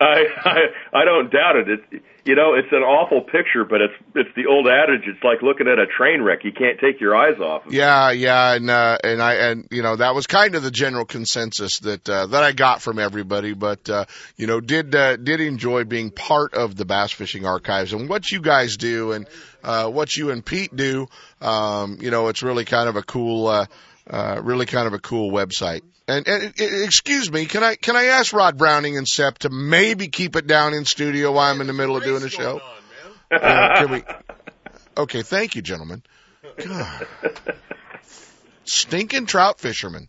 [0.00, 0.58] I, I
[0.92, 1.68] I don't doubt it.
[1.90, 5.02] It's you know it's an awful picture, but it's it's the old adage.
[5.06, 6.40] It's like looking at a train wreck.
[6.44, 7.66] You can't take your eyes off.
[7.66, 7.76] Of it.
[7.76, 11.04] Yeah, yeah, and uh, and I and you know that was kind of the general
[11.04, 13.54] consensus that uh, that I got from everybody.
[13.54, 14.04] But uh,
[14.36, 18.30] you know, did uh, did enjoy being part of the bass fishing archives and what
[18.30, 19.26] you guys do and
[19.62, 21.08] uh, what you and Pete do.
[21.40, 23.66] Um, you know, it's really kind of a cool, uh,
[24.08, 25.82] uh, really kind of a cool website.
[26.08, 30.06] And, and excuse me, can I can I ask Rod Browning and Sep to maybe
[30.06, 32.60] keep it down in studio while I'm in the middle of doing a show?
[33.28, 34.04] Uh, can we?
[34.96, 36.00] Okay, thank you, gentlemen.
[36.64, 37.08] God.
[38.64, 40.08] Stinking trout fishermen.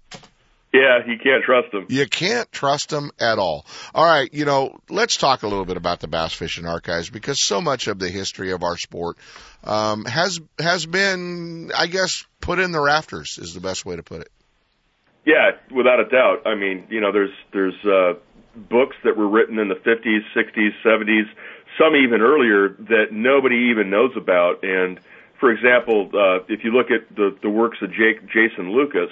[0.72, 1.86] Yeah, you can't trust them.
[1.90, 3.66] You can't trust them at all.
[3.96, 7.44] All right, you know, let's talk a little bit about the Bass Fishing Archives because
[7.44, 9.18] so much of the history of our sport
[9.64, 14.04] um, has has been, I guess, put in the rafters is the best way to
[14.04, 14.32] put it.
[15.28, 16.48] Yeah, without a doubt.
[16.48, 18.14] I mean, you know, there's there's uh,
[18.56, 21.26] books that were written in the 50s, 60s, 70s,
[21.78, 24.64] some even earlier that nobody even knows about.
[24.64, 25.02] And
[25.38, 29.12] for example, uh, if you look at the the works of Jake, Jason Lucas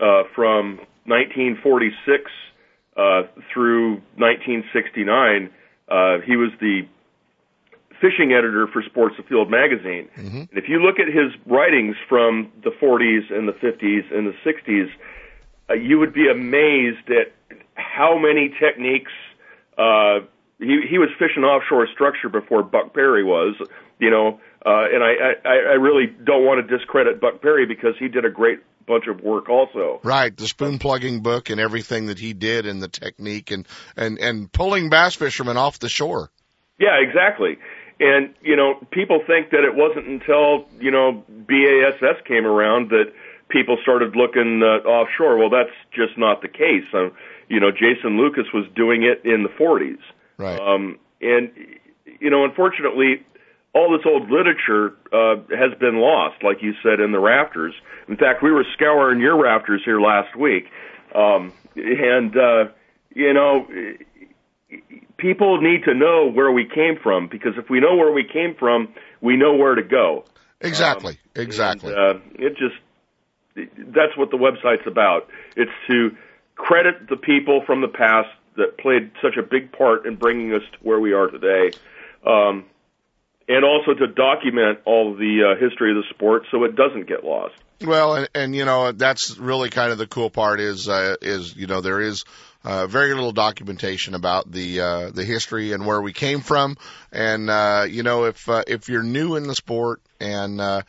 [0.00, 2.30] uh, from 1946
[2.96, 3.22] uh,
[3.54, 5.50] through 1969,
[5.88, 6.82] uh, he was the
[8.00, 10.08] fishing editor for Sports Afield magazine.
[10.16, 10.50] Mm-hmm.
[10.50, 14.34] And if you look at his writings from the 40s and the 50s and the
[14.44, 14.90] 60s,
[15.70, 17.32] uh, you would be amazed at
[17.74, 19.12] how many techniques.
[19.76, 20.20] Uh,
[20.58, 23.54] he he was fishing offshore structure before Buck Perry was,
[23.98, 27.94] you know, uh, and I, I I really don't want to discredit Buck Perry because
[27.98, 30.00] he did a great bunch of work also.
[30.02, 34.18] Right, the spoon plugging book and everything that he did and the technique and and
[34.18, 36.30] and pulling bass fishermen off the shore.
[36.80, 37.58] Yeah, exactly.
[38.00, 43.12] And you know, people think that it wasn't until you know BASS came around that
[43.48, 45.38] people started looking uh, offshore.
[45.38, 46.84] Well, that's just not the case.
[47.48, 49.98] You know, Jason Lucas was doing it in the 40s.
[50.36, 50.58] Right.
[50.60, 51.50] Um, and
[52.20, 53.24] you know, unfortunately,
[53.74, 57.74] all this old literature uh, has been lost, like you said, in the rafters.
[58.08, 60.64] In fact, we were scouring your rafters here last week,
[61.14, 62.64] um, and uh,
[63.14, 63.66] you know,
[65.16, 68.54] people need to know where we came from because if we know where we came
[68.58, 68.88] from,
[69.20, 70.24] we know where to go.
[70.60, 71.12] Exactly.
[71.12, 71.92] Um, exactly.
[71.92, 72.76] And, uh, it just
[73.76, 75.28] that's what the website's about.
[75.56, 76.16] It's to
[76.54, 80.62] credit the people from the past that played such a big part in bringing us
[80.72, 81.76] to where we are today.
[82.26, 82.64] Um,
[83.48, 87.24] and also to document all the uh, history of the sport so it doesn't get
[87.24, 87.54] lost.
[87.80, 91.56] Well, and, and you know that's really kind of the cool part is uh, is
[91.56, 92.24] you know there is
[92.64, 96.76] uh, very little documentation about the uh, the history and where we came from,
[97.12, 100.82] and uh, you know if uh, if you're new in the sport and uh,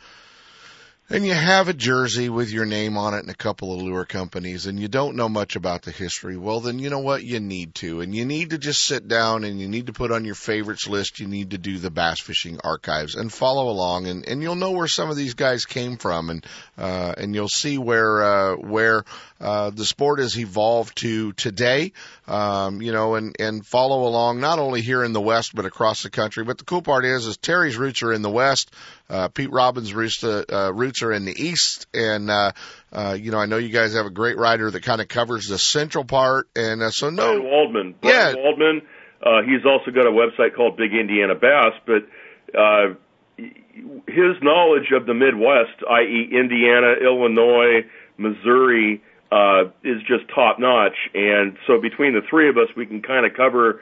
[1.12, 4.04] and you have a jersey with your name on it and a couple of lure
[4.04, 7.24] companies and you don't know much about the history, well then you know what?
[7.24, 8.00] You need to.
[8.00, 10.86] And you need to just sit down and you need to put on your favorites
[10.86, 14.54] list, you need to do the bass fishing archives and follow along and, and you'll
[14.54, 16.46] know where some of these guys came from and
[16.78, 19.04] uh and you'll see where uh where
[19.40, 21.92] uh the sport has evolved to today.
[22.28, 26.04] Um, you know, and, and follow along not only here in the West but across
[26.04, 26.44] the country.
[26.44, 28.70] But the cool part is is Terry's roots are in the West.
[29.10, 32.52] Uh, Pete Robbins' roots, uh, uh, roots are in the east, and uh,
[32.92, 35.48] uh, you know I know you guys have a great writer that kind of covers
[35.48, 37.94] the central part, and uh, so no Brian Waldman.
[38.00, 38.42] Brian yeah.
[38.42, 38.82] Waldman.
[39.20, 42.08] Uh, he's also got a website called Big Indiana Bass, but
[42.56, 42.94] uh,
[43.36, 50.96] his knowledge of the Midwest, i.e., Indiana, Illinois, Missouri, uh, is just top notch.
[51.14, 53.80] And so between the three of us, we can kind of cover,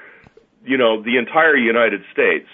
[0.65, 2.49] you know, the entire United States.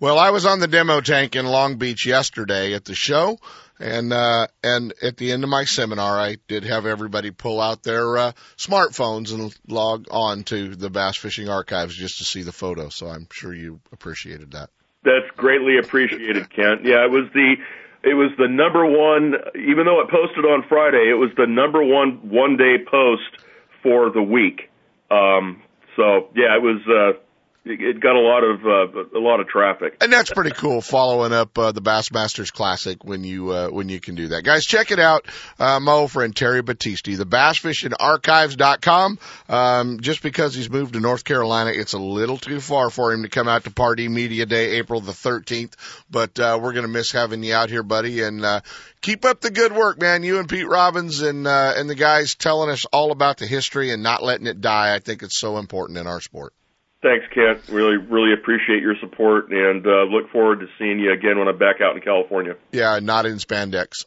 [0.00, 3.36] Well, I was on the demo tank in Long Beach yesterday at the show,
[3.80, 7.82] and uh, and at the end of my seminar, I did have everybody pull out
[7.82, 12.52] their uh, smartphones and log on to the Bass Fishing Archives just to see the
[12.52, 12.90] photo.
[12.90, 14.70] So I'm sure you appreciated that.
[15.02, 16.84] That's greatly appreciated, Kent.
[16.84, 17.56] Yeah, it was the
[18.04, 19.34] it was the number one.
[19.56, 23.44] Even though it posted on Friday, it was the number one one day post
[23.82, 24.70] for the week.
[25.10, 25.60] Um,
[25.96, 26.80] so yeah, it was.
[26.86, 27.18] Uh,
[27.64, 29.96] it got a lot of uh, a lot of traffic.
[30.00, 30.80] And that's pretty cool.
[30.80, 34.64] Following up uh, the Bassmasters Classic when you uh, when you can do that, guys.
[34.64, 35.26] Check it out.
[35.58, 39.18] Uh, my old friend Terry Battisti, the BassFishingArchives.com.
[39.48, 43.22] Um, just because he's moved to North Carolina, it's a little too far for him
[43.22, 45.74] to come out to Pardee Media Day, April the 13th.
[46.10, 48.22] But uh, we're gonna miss having you out here, buddy.
[48.22, 48.60] And uh,
[49.00, 50.22] keep up the good work, man.
[50.22, 53.90] You and Pete Robbins and uh, and the guys telling us all about the history
[53.90, 54.94] and not letting it die.
[54.94, 56.54] I think it's so important in our sport.
[57.00, 57.68] Thanks, Kent.
[57.68, 61.58] Really, really appreciate your support and uh, look forward to seeing you again when I'm
[61.58, 62.56] back out in California.
[62.72, 64.04] Yeah, not in spandex.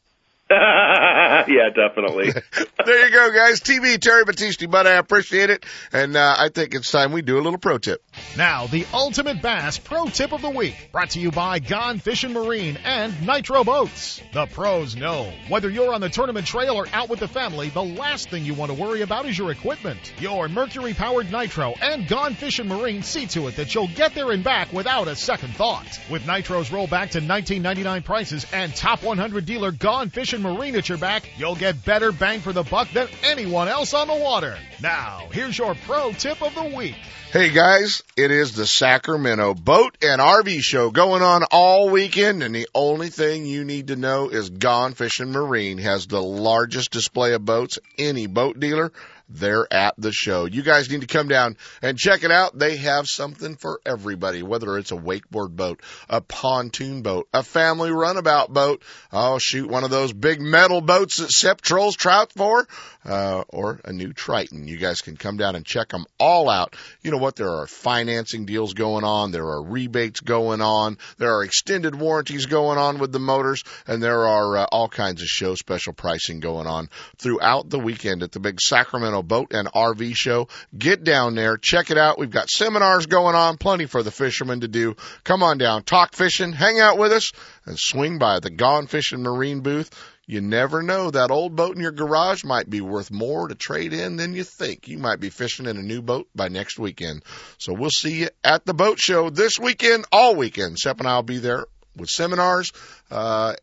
[1.48, 2.34] yeah, definitely.
[2.86, 3.62] there you go, guys.
[3.62, 7.40] TV Terry Battisti, but I appreciate it, and uh, I think it's time we do
[7.40, 8.04] a little pro tip.
[8.36, 12.34] Now, the ultimate bass pro tip of the week, brought to you by Gone Fishing
[12.34, 14.22] Marine and Nitro Boats.
[14.34, 17.84] The pros know whether you're on the tournament trail or out with the family, the
[17.84, 20.14] last thing you want to worry about is your equipment.
[20.20, 24.44] Your Mercury-powered Nitro and Gone Fishing Marine see to it that you'll get there and
[24.44, 26.00] back without a second thought.
[26.10, 30.10] With Nitros roll back to 1999 prices and top 100 dealer Gone
[30.42, 33.94] Fishing Marine at your back, you'll get better bang for the buck than anyone else
[33.94, 34.58] on the water.
[34.82, 36.96] Now, here's your pro tip of the week.
[37.32, 42.54] Hey guys, it is the Sacramento Boat and RV Show going on all weekend, and
[42.54, 47.34] the only thing you need to know is Gone Fishing Marine has the largest display
[47.34, 48.92] of boats any boat dealer
[49.34, 50.46] they're at the show.
[50.46, 52.58] You guys need to come down and check it out.
[52.58, 57.92] They have something for everybody, whether it's a wakeboard boat, a pontoon boat, a family
[57.92, 58.84] runabout boat.
[59.12, 62.68] Oh, shoot, one of those big metal boats that Sep trolls trout for,
[63.06, 64.68] uh, or a new Triton.
[64.68, 66.76] You guys can come down and check them all out.
[67.02, 67.36] You know what?
[67.36, 69.32] There are financing deals going on.
[69.32, 70.98] There are rebates going on.
[71.18, 75.22] There are extended warranties going on with the motors and there are uh, all kinds
[75.22, 79.68] of show special pricing going on throughout the weekend at the big Sacramento Boat and
[79.68, 80.48] RV show.
[80.78, 82.20] Get down there, check it out.
[82.20, 84.96] We've got seminars going on, plenty for the fishermen to do.
[85.24, 87.32] Come on down, talk fishing, hang out with us,
[87.66, 89.90] and swing by the Gone Fishing Marine booth.
[90.28, 91.12] You never know.
[91.12, 94.46] That old boat in your garage might be worth more to trade in than you
[94.46, 94.88] think.
[94.88, 97.24] You might be fishing in a new boat by next weekend.
[97.58, 100.80] So we'll see you at the boat show this weekend, all weekend.
[100.80, 101.66] Sep and I'll be there
[101.98, 102.72] with seminars.
[103.10, 103.56] Uh,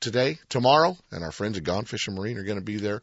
[0.00, 3.02] today, tomorrow, and our friends at Gone Fishing Marine are going to be there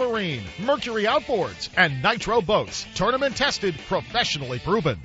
[0.01, 2.87] Marine, Mercury Outboards, and Nitro Boats.
[2.95, 4.99] Tournament tested, professionally proven.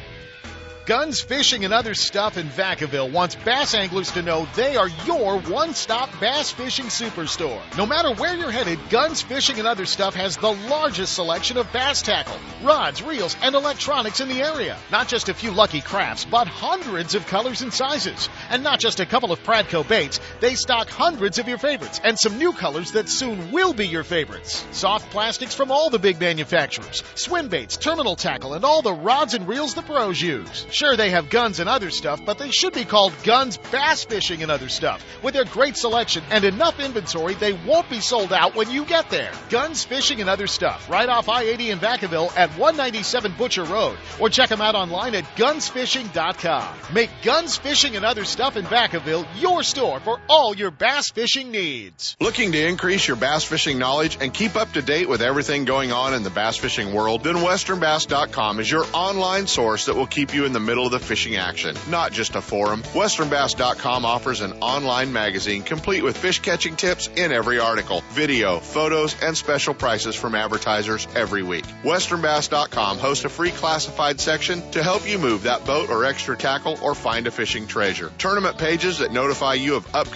[0.87, 5.41] Guns Fishing and Other Stuff in Vacaville wants bass anglers to know they are your
[5.41, 7.61] one-stop bass fishing superstore.
[7.77, 11.73] No matter where you're headed, Guns Fishing and Other Stuff has the largest selection of
[11.73, 14.77] bass tackle, rods, reels, and electronics in the area.
[14.93, 18.29] Not just a few lucky crafts, but hundreds of colors and sizes.
[18.49, 22.19] And not just a couple of Pradco baits, they stock hundreds of your favorites and
[22.19, 24.65] some new colors that soon will be your favorites.
[24.73, 29.35] Soft plastics from all the big manufacturers, swim baits, terminal tackle, and all the rods
[29.35, 30.67] and reels the pros use.
[30.71, 34.43] Sure, they have guns and other stuff, but they should be called Guns Bass Fishing
[34.43, 35.05] and Other Stuff.
[35.23, 39.11] With their great selection and enough inventory, they won't be sold out when you get
[39.11, 39.33] there.
[39.51, 43.99] Guns Fishing and Other Stuff, right off I-80 in Vacaville at 197 Butcher Road.
[44.21, 46.75] Or check them out online at gunsfishing.com.
[46.93, 51.51] Make Guns Fishing and Other Stuff in Vacaville your store for all your bass fishing
[51.51, 52.17] needs.
[52.21, 55.93] Looking to increase your bass fishing knowledge and keep up to date with everything going
[55.93, 57.23] on in the bass fishing world?
[57.23, 60.99] Then westernbass.com is your online source that will keep you in the middle of the
[60.99, 62.83] fishing action, not just a forum.
[62.83, 69.17] Westernbass.com offers an online magazine complete with fish catching tips in every article, video, photos,
[69.23, 71.65] and special prices from advertisers every week.
[71.83, 76.79] Westernbass.com hosts a free classified section to help you move that boat or extra tackle
[76.83, 78.13] or find a fishing treasure.
[78.19, 80.16] Tournament pages that notify you of upcoming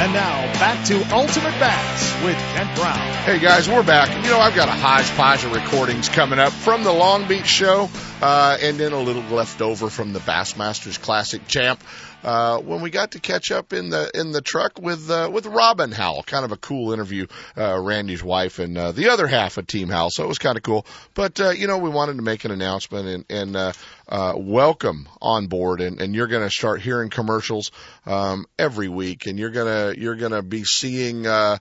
[0.00, 2.96] And now back to Ultimate Bass with Kent Brown.
[3.24, 4.24] Hey guys, we're back.
[4.24, 7.90] You know, I've got a hodgepodge of recordings coming up from the Long Beach show,
[8.22, 11.82] uh, and then a little left over from the Bassmasters Classic Champ.
[12.22, 15.46] Uh, when we got to catch up in the in the truck with uh, with
[15.46, 17.26] Robin Howell, kind of a cool interview.
[17.56, 20.56] Uh, Randy's wife and uh, the other half of Team Howell, so it was kind
[20.56, 20.84] of cool.
[21.14, 23.72] But uh, you know, we wanted to make an announcement and and uh,
[24.08, 27.70] uh, welcome on board, and, and you're going to start hearing commercials
[28.04, 31.26] um, every week, and you're gonna you're gonna be seeing.
[31.26, 31.58] Uh,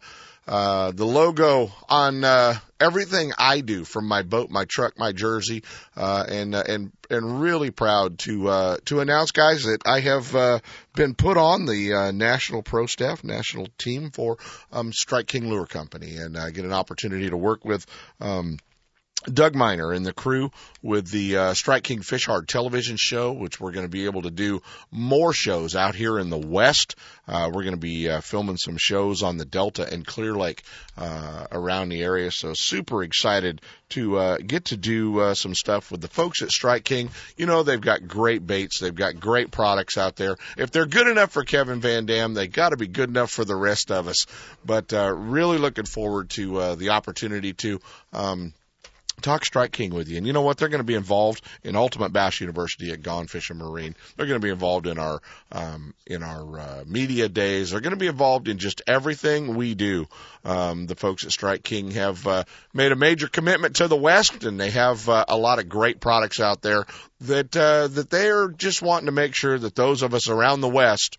[0.47, 5.63] uh, the logo on uh, everything I do, from my boat, my truck, my jersey,
[5.95, 10.35] uh, and uh, and and really proud to uh, to announce, guys, that I have
[10.35, 10.59] uh,
[10.95, 14.37] been put on the uh, national pro staff, national team for
[14.71, 17.85] um, Strike King Lure Company, and I get an opportunity to work with.
[18.21, 18.57] Um,
[19.25, 20.51] Doug Miner and the crew
[20.81, 24.21] with the uh, Strike King Fish Hard television show, which we're going to be able
[24.21, 24.61] to do
[24.91, 26.95] more shows out here in the West.
[27.27, 30.63] Uh, we're going to be uh, filming some shows on the Delta and Clear Lake
[30.97, 32.31] uh, around the area.
[32.31, 36.51] So super excited to uh, get to do uh, some stuff with the folks at
[36.51, 37.09] Strike King.
[37.35, 40.37] You know they've got great baits, they've got great products out there.
[40.57, 43.43] If they're good enough for Kevin Van Dam, they got to be good enough for
[43.43, 44.25] the rest of us.
[44.63, 47.81] But really looking forward to the opportunity to.
[48.13, 48.53] Um,
[49.21, 50.17] talk Strike King with you.
[50.17, 50.57] And you know what?
[50.57, 53.95] They're going to be involved in Ultimate Bass University at Gone Fishing Marine.
[54.15, 57.71] They're going to be involved in our um, in our uh, media days.
[57.71, 60.07] They're going to be involved in just everything we do.
[60.45, 62.43] Um, the folks at Strike King have uh,
[62.73, 65.99] made a major commitment to the West, and they have uh, a lot of great
[65.99, 66.85] products out there
[67.21, 70.61] that uh, that they are just wanting to make sure that those of us around
[70.61, 71.17] the West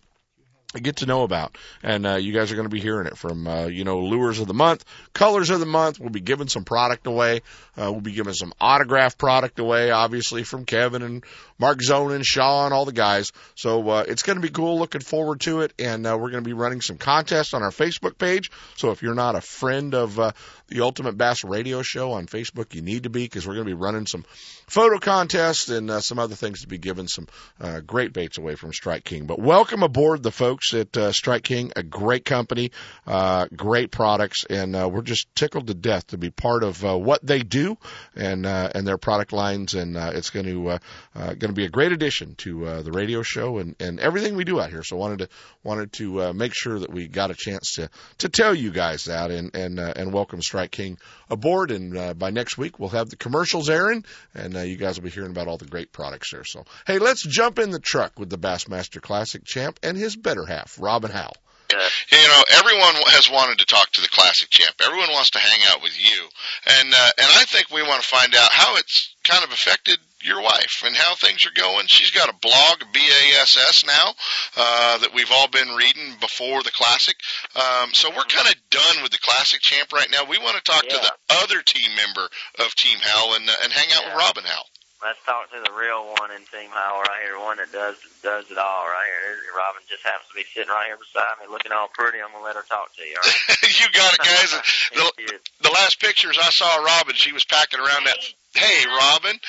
[0.77, 1.57] get to know about.
[1.81, 4.39] And uh, you guys are going to be hearing it from, uh, you know, lures
[4.39, 5.99] of the month, colors of the month.
[5.99, 7.41] We'll be giving some product away.
[7.75, 11.23] Uh, we'll be giving some autograph product away, obviously from Kevin and
[11.57, 13.31] Mark Zona and and all the guys.
[13.55, 14.77] So uh, it's going to be cool.
[14.77, 15.73] Looking forward to it.
[15.79, 18.51] And uh, we're going to be running some contests on our Facebook page.
[18.77, 20.31] So if you're not a friend of uh,
[20.67, 23.75] the Ultimate Bass Radio Show on Facebook, you need to be because we're going to
[23.75, 24.23] be running some
[24.67, 27.27] photo contests and uh, some other things to be giving some
[27.59, 29.25] uh, great baits away from Strike King.
[29.25, 32.71] But welcome aboard the folks at uh, Strike King, a great company,
[33.07, 36.97] uh, great products, and uh, we're just tickled to death to be part of uh,
[36.97, 37.77] what they do
[38.15, 39.73] and uh, and their product lines.
[39.73, 40.77] And uh, it's going to uh,
[41.15, 44.35] uh, going to be a great addition to uh, the radio show and, and everything
[44.35, 44.83] we do out here.
[44.83, 45.29] So wanted to
[45.63, 47.89] wanted to uh, make sure that we got a chance to
[48.19, 50.97] to tell you guys that and and uh, and welcome Strike King
[51.29, 51.71] aboard.
[51.71, 55.05] And uh, by next week we'll have the commercials airing, and uh, you guys will
[55.05, 56.43] be hearing about all the great products there.
[56.43, 60.45] So hey, let's jump in the truck with the Bassmaster Classic champ and his better
[60.45, 61.35] half, Robin Howell.
[61.69, 64.73] You know, everyone has wanted to talk to the classic champ.
[64.83, 66.27] Everyone wants to hang out with you,
[66.65, 69.99] and uh, and I think we want to find out how it's kind of affected
[70.23, 71.87] your wife and how things are going.
[71.87, 74.13] She's got a blog, BASS now,
[74.57, 77.15] uh, that we've all been reading before the classic.
[77.55, 80.25] Um, so we're kind of done with the classic champ right now.
[80.25, 81.13] We want to talk to the
[81.43, 82.27] other team member
[82.59, 84.69] of Team Howell and uh, and hang out with Robin Howell.
[84.99, 88.51] Let's talk to the real one in Team Howell right here, one that does does
[88.51, 89.39] it all right here.
[89.55, 92.19] Robin just happens to be sitting right here beside me, looking all pretty.
[92.19, 93.15] I'm gonna let her talk to you.
[93.15, 93.63] All right?
[93.79, 94.51] you got it, guys.
[94.91, 98.19] the, the last pictures I saw of Robin, she was packing around that.
[98.55, 99.39] Hey, Robin,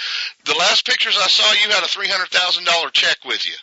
[0.45, 3.55] the last pictures I saw, you had a three hundred thousand dollar check with you.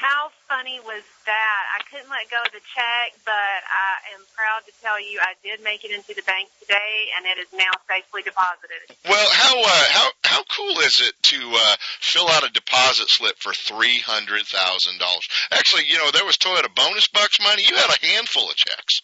[0.00, 1.62] How funny was that?
[1.76, 5.36] I couldn't let go of the check, but I am proud to tell you I
[5.44, 8.96] did make it into the bank today, and it is now safely deposited.
[9.04, 13.36] Well, how uh, how how cool is it to uh, fill out a deposit slip
[13.38, 15.28] for three hundred thousand dollars?
[15.52, 17.62] Actually, you know there was Toyota bonus bucks money.
[17.68, 19.02] You had a handful of checks.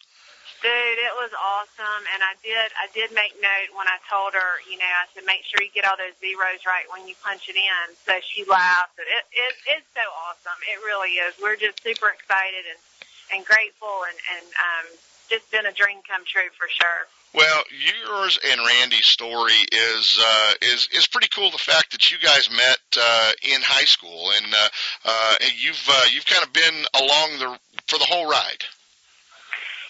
[0.67, 4.59] Dude, it was awesome, and I did I did make note when I told her,
[4.67, 7.47] you know, I said make sure you get all those zeros right when you punch
[7.47, 7.87] it in.
[8.03, 8.99] So she laughed.
[8.99, 10.59] It it it's so awesome.
[10.67, 11.39] It really is.
[11.39, 12.83] We're just super excited and
[13.31, 14.87] and grateful, and and um,
[15.31, 17.07] just been a dream come true for sure.
[17.31, 21.55] Well, yours and Randy's story is uh, is is pretty cool.
[21.55, 24.69] The fact that you guys met uh, in high school and uh,
[25.07, 27.55] uh, and you've uh, you've kind of been along the
[27.87, 28.67] for the whole ride.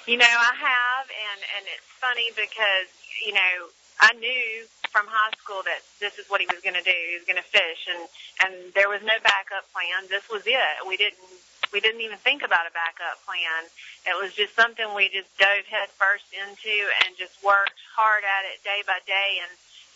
[0.07, 2.91] You know, I have, and and it's funny because
[3.27, 3.71] you know
[4.03, 6.95] I knew from high school that this is what he was going to do.
[6.95, 8.03] He was going to fish, and
[8.47, 10.07] and there was no backup plan.
[10.11, 10.75] This was it.
[10.87, 11.23] We didn't
[11.75, 13.67] we didn't even think about a backup plan.
[14.07, 16.75] It was just something we just dove head first into
[17.07, 19.43] and just worked hard at it day by day.
[19.43, 19.53] And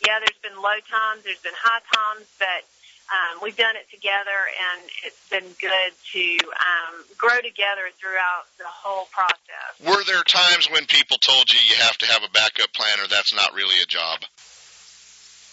[0.06, 2.66] yeah, there's been low times, there's been high times, but
[3.10, 8.70] um, we've done it together, and it's been good to um, grow together throughout the
[8.70, 9.74] whole process.
[9.82, 13.08] Were there times when people told you you have to have a backup plan or
[13.08, 14.20] that's not really a job?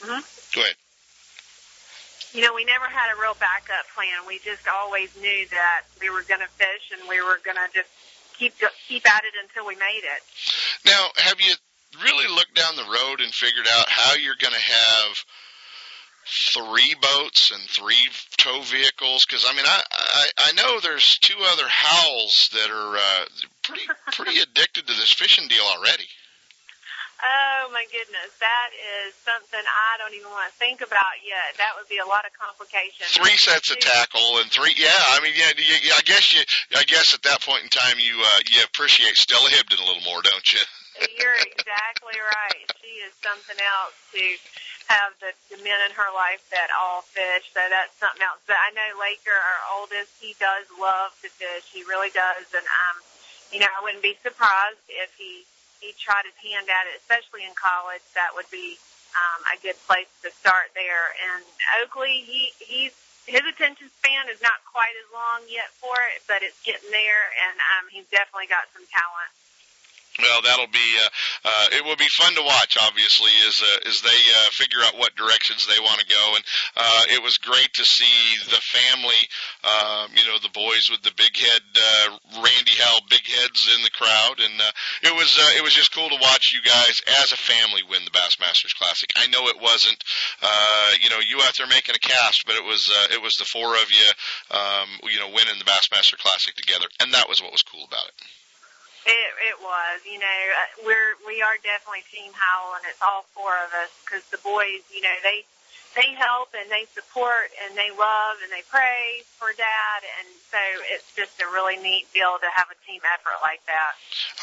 [0.05, 0.22] Mm-hmm.
[0.53, 0.78] Go ahead.
[2.34, 4.28] You know, we never had a real backup plan.
[4.28, 7.68] We just always knew that we were going to fish, and we were going to
[7.74, 7.89] just
[8.38, 8.53] keep
[8.88, 10.22] keep at it until we made it.
[10.86, 11.55] Now, have you
[12.03, 15.26] really looked down the road and figured out how you're going to have
[16.53, 19.25] three boats and three tow vehicles?
[19.25, 23.25] Because I mean, I, I I know there's two other Howells that are uh,
[23.63, 26.07] pretty pretty addicted to this fishing deal already.
[27.17, 31.57] Oh my goodness, that is something I don't even want to think about yet.
[31.57, 33.09] That would be a lot of complications.
[33.09, 34.78] Three sets of tackle and three.
[34.78, 36.45] Yeah, I mean, yeah, you, I guess you.
[36.78, 40.05] I guess at that point in time, you uh, you appreciate Stella Hibdon a little
[40.05, 40.59] more, don't you?
[40.97, 42.65] You're exactly right.
[42.81, 44.23] She is something else to
[44.89, 47.51] have the, the men in her life that all fish.
[47.53, 48.41] So that's something else.
[48.47, 51.65] But I know Laker, our oldest, he does love to fish.
[51.69, 52.47] He really does.
[52.55, 52.97] And um,
[53.53, 55.45] you know, I wouldn't be surprised if he
[55.83, 58.03] he tried his hand at it, especially in college.
[58.17, 58.79] That would be
[59.13, 61.13] um, a good place to start there.
[61.33, 61.45] And
[61.83, 62.95] Oakley, he he's
[63.27, 67.27] his attention span is not quite as long yet for it, but it's getting there,
[67.43, 69.31] and um, he's definitely got some talent.
[70.18, 71.09] Well, that'll be uh,
[71.45, 72.78] uh, it will be fun to watch.
[72.82, 76.43] Obviously, as uh, as they uh, figure out what directions they want to go, and
[76.76, 79.22] uh, it was great to see the family.
[79.61, 83.84] Um, you know, the boys with the big head, uh, Randy Howell, big heads in
[83.84, 84.74] the crowd, and uh,
[85.05, 88.01] it was uh, it was just cool to watch you guys as a family win
[88.05, 89.13] the Bassmasters Classic.
[89.15, 90.01] I know it wasn't
[90.41, 93.38] uh, you know you out there making a cast, but it was uh, it was
[93.38, 94.09] the four of you,
[94.57, 98.07] um, you know, winning the Bassmaster Classic together, and that was what was cool about
[98.07, 98.13] it.
[99.08, 103.26] It it was, you know, uh, we're we are definitely Team Howell, and it's all
[103.34, 105.47] four of us because the boys, you know, they
[105.95, 110.61] they help and they support and they love and they pray for dad and so
[110.95, 113.91] it's just a really neat deal to have a team effort like that.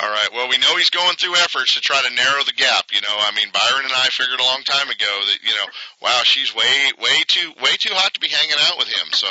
[0.05, 0.29] All right.
[0.37, 2.93] Well, we know he's going through efforts to try to narrow the gap.
[2.93, 5.69] You know, I mean, Byron and I figured a long time ago that you know,
[6.05, 9.09] wow, she's way, way too, way too hot to be hanging out with him.
[9.17, 9.29] So,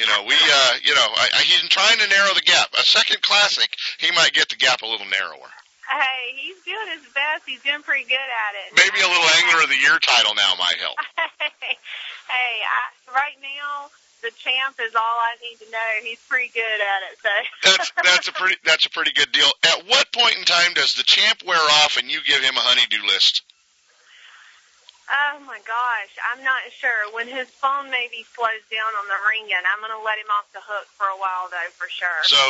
[0.00, 2.72] you know, we, uh, you know, I, I, he's trying to narrow the gap.
[2.72, 3.68] A second classic,
[4.00, 5.52] he might get the gap a little narrower.
[5.90, 7.44] Hey, he's doing his best.
[7.46, 8.72] He's doing pretty good at it.
[8.72, 10.96] Maybe a little Angler of the Year title now might help.
[12.28, 12.82] hey, I,
[13.12, 13.92] right now
[14.24, 15.88] the champ is all I need to know.
[16.02, 17.14] He's pretty good at it.
[17.20, 17.28] So
[17.68, 19.50] that's that's a pretty that's a pretty good deal.
[19.64, 22.64] At what point in time does the champ wear off and you give him a
[22.64, 23.42] honeydew list?
[25.04, 27.12] Oh my gosh, I'm not sure.
[27.12, 30.48] When his phone maybe slows down on the ringing, I'm going to let him off
[30.56, 32.24] the hook for a while though, for sure.
[32.24, 32.40] So,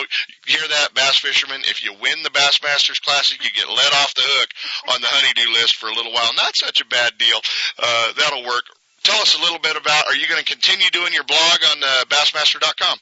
[0.46, 1.62] hear that, bass fishermen?
[1.66, 4.50] If you win the Bassmasters Classic, you get let off the hook
[4.94, 6.30] on the honeydew list for a little while.
[6.38, 7.40] Not such a bad deal.
[7.78, 8.64] Uh, that'll work.
[9.02, 10.06] Tell us a little bit about.
[10.06, 12.98] Are you going to continue doing your blog on uh, Bassmaster.com?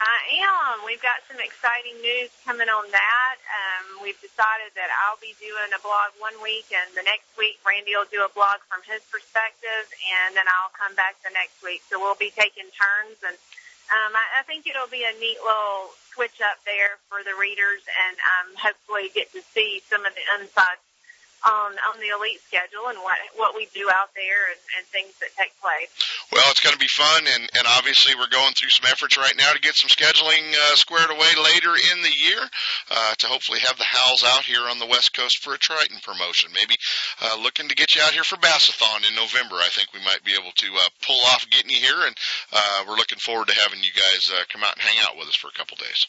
[0.00, 0.80] I am.
[0.88, 3.36] We've got some exciting news coming on that.
[3.44, 7.60] Um, we've decided that I'll be doing a blog one week, and the next week
[7.68, 9.84] Randy will do a blog from his perspective,
[10.24, 11.84] and then I'll come back the next week.
[11.84, 13.36] So we'll be taking turns, and
[13.92, 17.84] um, I, I think it'll be a neat little switch up there for the readers,
[17.84, 20.80] and um, hopefully get to see some of the inside
[21.46, 25.12] on on the elite schedule and what what we do out there and, and things
[25.24, 25.88] that take place.
[26.32, 29.34] Well, it's going to be fun, and and obviously we're going through some efforts right
[29.36, 32.42] now to get some scheduling uh, squared away later in the year
[32.90, 35.98] uh, to hopefully have the Howells out here on the West Coast for a Triton
[36.04, 36.52] promotion.
[36.52, 36.76] Maybe
[37.24, 39.56] uh, looking to get you out here for Bassathon in November.
[39.56, 42.16] I think we might be able to uh, pull off getting you here, and
[42.52, 45.28] uh, we're looking forward to having you guys uh, come out and hang out with
[45.28, 46.04] us for a couple days.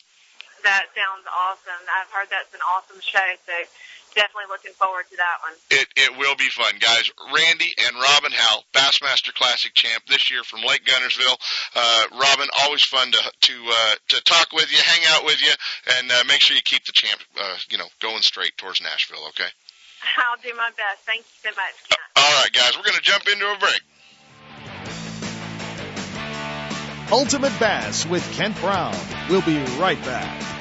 [0.63, 1.81] That sounds awesome.
[1.89, 3.25] I've heard that's an awesome show.
[3.49, 3.55] So
[4.13, 5.53] definitely looking forward to that one.
[5.71, 7.09] It it will be fun, guys.
[7.33, 11.37] Randy and Robin Howell, Bassmaster Classic champ this year from Lake Guntersville.
[11.75, 15.51] Uh, Robin, always fun to to uh, to talk with you, hang out with you,
[15.97, 19.25] and uh, make sure you keep the champ, uh, you know, going straight towards Nashville.
[19.29, 19.49] Okay.
[20.17, 21.05] I'll do my best.
[21.05, 23.81] Thank you so much, Uh, all right, guys, we're going to jump into a break.
[27.11, 28.95] Ultimate Bass with Kent Brown.
[29.29, 30.60] We'll be right back.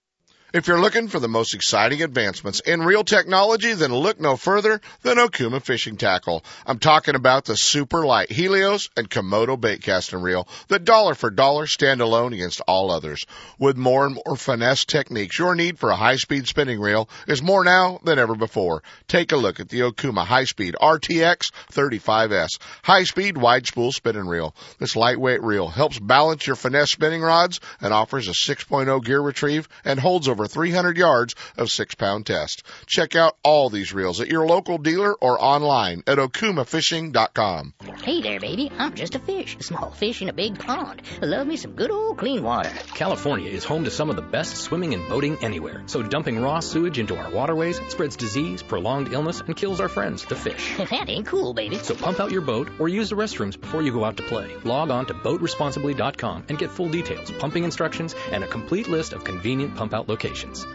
[0.53, 4.81] If you're looking for the most exciting advancements in reel technology, then look no further
[5.01, 6.43] than Okuma Fishing Tackle.
[6.65, 11.29] I'm talking about the super light Helios and Komodo bait casting reel that dollar for
[11.29, 13.23] dollar stand alone against all others.
[13.59, 17.41] With more and more finesse techniques, your need for a high speed spinning reel is
[17.41, 18.83] more now than ever before.
[19.07, 24.27] Take a look at the Okuma High Speed RTX 35S high speed wide spool spinning
[24.27, 24.53] reel.
[24.79, 29.69] This lightweight reel helps balance your finesse spinning rods and offers a 6.0 gear retrieve
[29.85, 32.63] and holds over over 300 yards of six pound test.
[32.87, 37.73] Check out all these reels at your local dealer or online at okumafishing.com.
[38.01, 38.71] Hey there, baby.
[38.75, 41.03] I'm just a fish, a small fish in a big pond.
[41.21, 42.71] Love me some good old clean water.
[42.95, 45.83] California is home to some of the best swimming and boating anywhere.
[45.85, 50.25] So dumping raw sewage into our waterways spreads disease, prolonged illness, and kills our friends,
[50.25, 50.75] the fish.
[50.77, 51.77] that ain't cool, baby.
[51.77, 54.55] So pump out your boat or use the restrooms before you go out to play.
[54.63, 59.23] Log on to boatresponsibly.com and get full details, pumping instructions, and a complete list of
[59.23, 60.30] convenient pump out locations.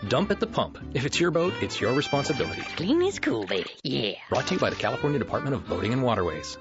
[0.08, 0.78] Dump at the pump.
[0.94, 2.62] If it's your boat, it's your responsibility.
[2.76, 3.70] Clean is cool, baby.
[3.82, 4.12] Yeah.
[4.28, 6.58] Brought to you by the California Department of Boating and Waterways.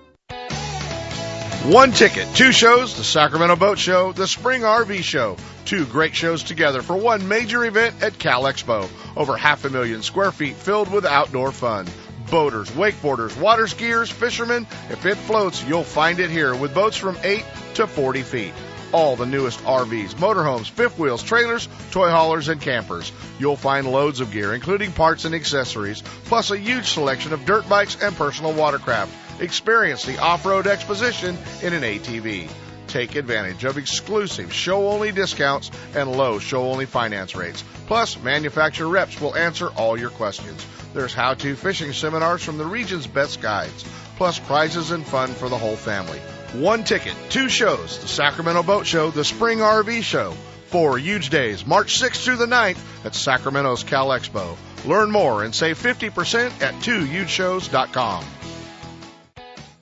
[1.65, 5.35] One ticket, two shows, the Sacramento Boat Show, the Spring RV Show.
[5.65, 8.87] Two great shows together for one major event at Cal Expo.
[9.17, 11.87] Over half a million square feet filled with outdoor fun.
[12.29, 17.17] Boaters, wakeboarders, water skiers, fishermen, if it floats, you'll find it here with boats from
[17.23, 17.43] 8
[17.75, 18.53] to 40 feet.
[18.91, 23.11] All the newest RVs, motorhomes, fifth wheels, trailers, toy haulers, and campers.
[23.39, 27.67] You'll find loads of gear, including parts and accessories, plus a huge selection of dirt
[27.67, 29.41] bikes and personal watercraft.
[29.41, 32.49] Experience the off-road exposition in an ATV.
[32.87, 37.61] take advantage of exclusive show only discounts and low show only finance rates.
[37.87, 40.65] Plus, manufacturer reps will answer all your questions.
[40.93, 43.83] There's how to fishing seminars from the region's best guides,
[44.15, 46.21] plus prizes and fun for the whole family.
[46.59, 50.31] One ticket, two shows the Sacramento Boat Show, the Spring RV Show.
[50.67, 54.55] Four huge days, March 6th through the 9th at Sacramento's Cal Expo.
[54.85, 58.23] Learn more and save 50% at twohugeshows.com.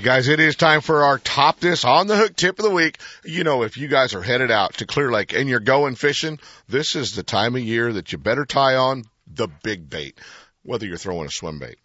[0.00, 2.98] Guys, it is time for our top this on the hook tip of the week.
[3.24, 6.40] You know, if you guys are headed out to Clear Lake and you're going fishing,
[6.66, 10.18] this is the time of year that you better tie on the big bait.
[10.62, 11.76] Whether you're throwing a swim bait,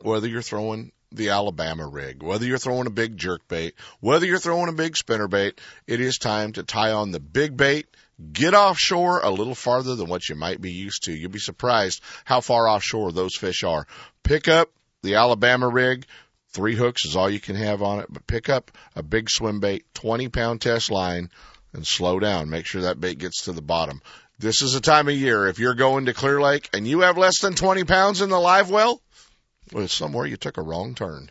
[0.00, 4.38] whether you're throwing the Alabama rig, whether you're throwing a big jerk bait, whether you're
[4.38, 7.88] throwing a big spinner bait, it is time to tie on the big bait.
[8.32, 11.12] Get offshore a little farther than what you might be used to.
[11.12, 13.86] You'll be surprised how far offshore those fish are.
[14.22, 14.70] Pick up
[15.02, 16.06] the Alabama rig,
[16.50, 19.60] Three hooks is all you can have on it, but pick up a big swim
[19.60, 21.30] bait, 20 pound test line,
[21.72, 22.48] and slow down.
[22.50, 24.00] Make sure that bait gets to the bottom.
[24.38, 25.46] This is a time of year.
[25.46, 28.38] If you're going to Clear Lake and you have less than 20 pounds in the
[28.38, 29.02] live well,
[29.72, 31.30] well, somewhere you took a wrong turn.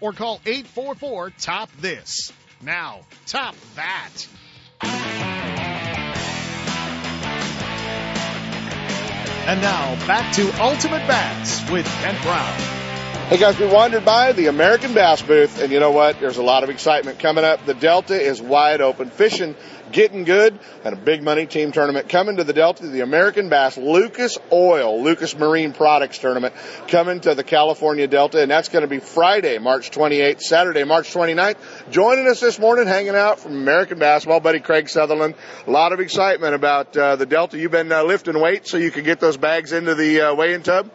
[0.00, 2.32] or call 844 Top This.
[2.62, 4.26] Now, top that.
[9.46, 12.83] And now back to Ultimate Bass with Kent Brown.
[13.34, 16.20] Hey guys, we wandered by the American Bass booth, and you know what?
[16.20, 17.66] There's a lot of excitement coming up.
[17.66, 19.10] The Delta is wide open.
[19.10, 19.56] Fishing
[19.90, 23.76] getting good and a big money team tournament coming to the Delta, the American Bass
[23.76, 26.54] Lucas Oil, Lucas Marine Products tournament
[26.86, 28.40] coming to the California Delta.
[28.40, 31.56] And that's going to be Friday, March 28th, Saturday, March 29th.
[31.90, 35.34] Joining us this morning, hanging out from American Basketball, buddy Craig Sutherland.
[35.66, 37.58] A lot of excitement about uh, the Delta.
[37.58, 40.62] You've been uh, lifting weights so you can get those bags into the uh, weigh-in
[40.62, 40.88] tub?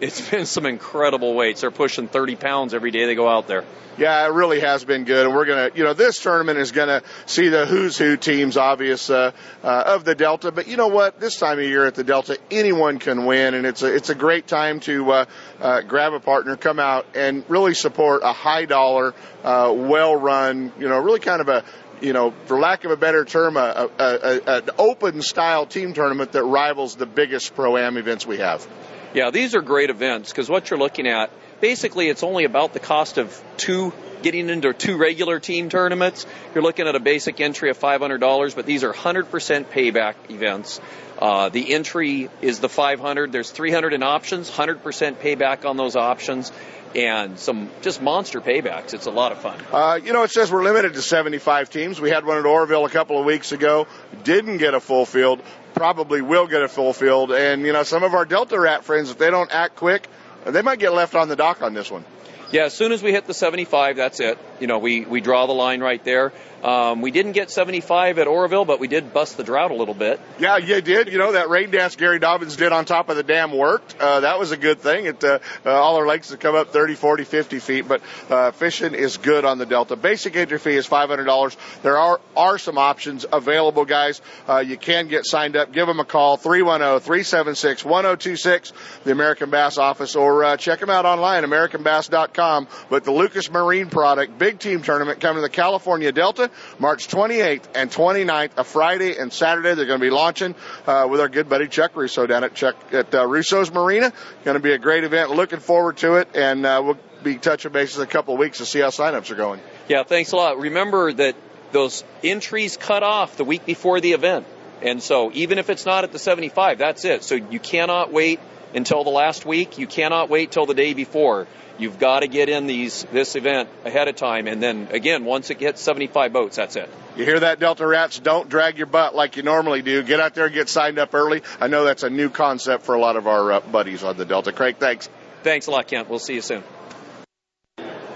[0.00, 1.60] It's been some incredible weights.
[1.60, 3.64] They're pushing 30 pounds every day they go out there.
[3.98, 7.02] Yeah, it really has been good, and we're gonna, you know, this tournament is gonna
[7.26, 9.32] see the who's who teams, obvious uh,
[9.62, 10.50] uh, of the Delta.
[10.50, 11.20] But you know what?
[11.20, 14.14] This time of year at the Delta, anyone can win, and it's a it's a
[14.14, 15.24] great time to uh,
[15.60, 19.14] uh, grab a partner, come out, and really support a high dollar,
[19.44, 21.62] uh, well run, you know, really kind of a
[22.00, 25.94] you know, for lack of a better term, a, a, a, an open style team
[25.94, 28.66] tournament that rivals the biggest pro am events we have.
[29.14, 32.80] Yeah, these are great events because what you're looking at basically it's only about the
[32.80, 33.92] cost of two
[34.22, 36.26] getting into two regular team tournaments.
[36.54, 40.80] You're looking at a basic entry of $500, but these are 100% payback events.
[41.18, 43.32] Uh, the entry is the 500.
[43.32, 46.50] There's 300 in options, 100% payback on those options,
[46.94, 48.94] and some just monster paybacks.
[48.94, 49.58] It's a lot of fun.
[49.72, 52.00] Uh, you know, it says we're limited to 75 teams.
[52.00, 53.86] We had one at Oroville a couple of weeks ago.
[54.24, 55.42] Didn't get a full field.
[55.82, 57.32] Probably will get it fulfilled.
[57.32, 60.06] And you know, some of our Delta Rat friends, if they don't act quick,
[60.46, 62.04] they might get left on the dock on this one.
[62.52, 64.38] Yeah, as soon as we hit the 75, that's it.
[64.60, 66.32] You know, we, we draw the line right there.
[66.62, 69.94] Um, we didn't get 75 at Oroville, but we did bust the drought a little
[69.94, 70.20] bit.
[70.38, 71.08] Yeah, you did.
[71.08, 73.96] You know, that rain dance Gary Dobyns did on top of the dam worked.
[73.98, 75.06] Uh, that was a good thing.
[75.06, 78.00] It, uh, uh, all our lakes have come up 30, 40, 50 feet, but,
[78.30, 79.96] uh, fishing is good on the Delta.
[79.96, 81.56] Basic entry fee is $500.
[81.82, 84.22] There are, are some options available, guys.
[84.48, 85.72] Uh, you can get signed up.
[85.72, 91.42] Give them a call, 310-376-1026, the American Bass office, or, uh, check them out online,
[91.42, 92.68] AmericanBass.com.
[92.88, 96.51] But the Lucas Marine product, big team tournament coming to the California Delta.
[96.78, 99.74] March 28th and 29th, a Friday and Saturday.
[99.74, 100.54] They're going to be launching
[100.86, 104.12] uh, with our good buddy Chuck Russo down at Chuck at uh, Russo's Marina.
[104.44, 105.30] Going to be a great event.
[105.30, 108.58] Looking forward to it, and uh, we'll be touching bases in a couple of weeks
[108.58, 109.60] to see how signups are going.
[109.88, 110.58] Yeah, thanks a lot.
[110.58, 111.36] Remember that
[111.72, 114.46] those entries cut off the week before the event.
[114.82, 117.22] And so even if it's not at the 75, that's it.
[117.22, 118.40] So you cannot wait
[118.74, 119.78] until the last week.
[119.78, 121.46] You cannot wait till the day before.
[121.78, 125.50] You've got to get in these this event ahead of time, and then again, once
[125.50, 126.88] it gets 75 boats, that's it.
[127.16, 128.18] You hear that, Delta Rats?
[128.18, 130.02] Don't drag your butt like you normally do.
[130.02, 131.42] Get out there and get signed up early.
[131.60, 134.24] I know that's a new concept for a lot of our uh, buddies on the
[134.24, 134.52] Delta.
[134.52, 135.08] Craig, thanks.
[135.42, 136.08] Thanks a lot, Kent.
[136.08, 136.62] We'll see you soon.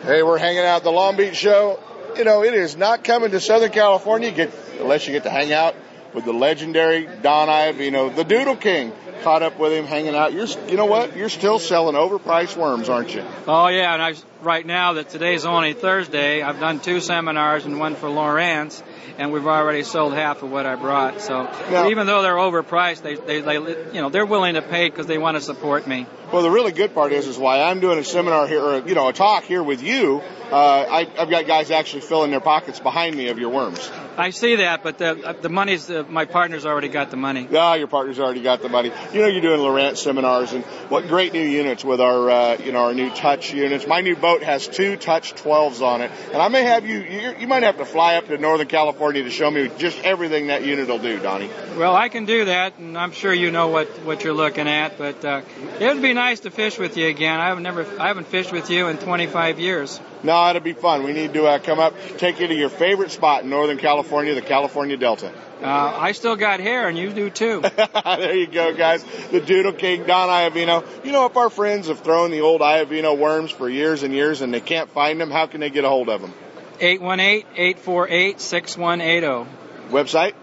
[0.03, 1.81] Hey, we're hanging out at the Long Beach show.
[2.17, 5.53] You know, it is not coming to Southern California get, unless you get to hang
[5.53, 5.75] out
[6.17, 8.91] with the legendary Don Iovino, the Doodle King.
[9.23, 10.33] Caught up with him, hanging out.
[10.33, 11.17] You're, you know what?
[11.17, 13.23] You're still selling overpriced worms, aren't you?
[13.47, 14.15] Oh yeah, and I
[14.47, 18.83] right now that today's only Thursday, I've done two seminars and one for Lowrance,
[19.19, 21.21] and we've already sold half of what I brought.
[21.21, 23.55] So Now- even though they're overpriced, they, they, they
[23.93, 26.07] you know they're willing to pay because they want to support me.
[26.33, 28.95] Well, the really good part is, is why I'm doing a seminar here, or you
[28.95, 30.23] know, a talk here with you.
[30.51, 33.91] Uh, I, I've got guys actually filling their pockets behind me of your worms.
[34.17, 37.49] I see that, but the the money's uh, my partner's already got the money.
[37.55, 38.91] Ah, your partner's already got the money.
[39.13, 42.73] You know, you're doing Lowrance seminars, and what great new units with our, uh, you
[42.73, 43.87] know, our new touch units.
[43.87, 47.35] My new boat has two touch 12s on it, and I may have you, you,
[47.41, 50.65] you might have to fly up to Northern California to show me just everything that
[50.65, 51.51] unit will do, Donnie.
[51.77, 54.99] Well, I can do that, and I'm sure you know what what you're looking at.
[54.99, 55.43] But uh,
[55.81, 57.41] it would be nice to fish with you again.
[57.41, 60.01] I've never I haven't fished with you in 25 years.
[60.23, 61.05] No, it'll be fun.
[61.05, 64.35] We need to uh, come up, take you to your favorite spot in Northern California,
[64.35, 65.33] the California Delta.
[65.63, 67.61] Uh, I still got hair, and you do too.
[68.05, 69.03] there you go, guys.
[69.31, 70.85] The Doodle King, Don Iovino.
[71.05, 74.43] You know, if our friends have thrown the old Iovino worms for years and years
[74.43, 76.35] and they can't find them, how can they get a hold of them?
[76.79, 79.47] 818-848-6180.
[79.89, 80.35] Website?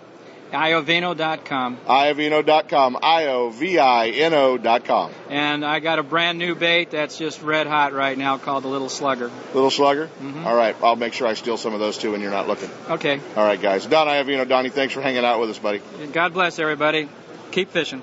[0.54, 1.78] Iovino.com.
[1.88, 2.98] Iovino.com.
[3.02, 5.12] I-O-V-I-N-O dot com.
[5.30, 8.68] And I got a brand new bait that's just red hot right now called the
[8.68, 9.32] Little Slugger.
[9.54, 10.08] Little Slugger?
[10.08, 10.46] Mm-hmm.
[10.46, 10.76] All right.
[10.84, 12.70] I'll make sure I steal some of those too when you're not looking.
[12.90, 13.20] Okay.
[13.36, 13.86] All right, guys.
[13.86, 15.82] Don Iovino, Donnie, thanks for hanging out with us, buddy.
[16.14, 17.10] God bless everybody.
[17.52, 18.02] Keep fishing.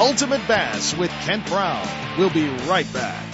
[0.00, 1.86] Ultimate Bass with Kent Brown.
[2.18, 3.33] We'll be right back.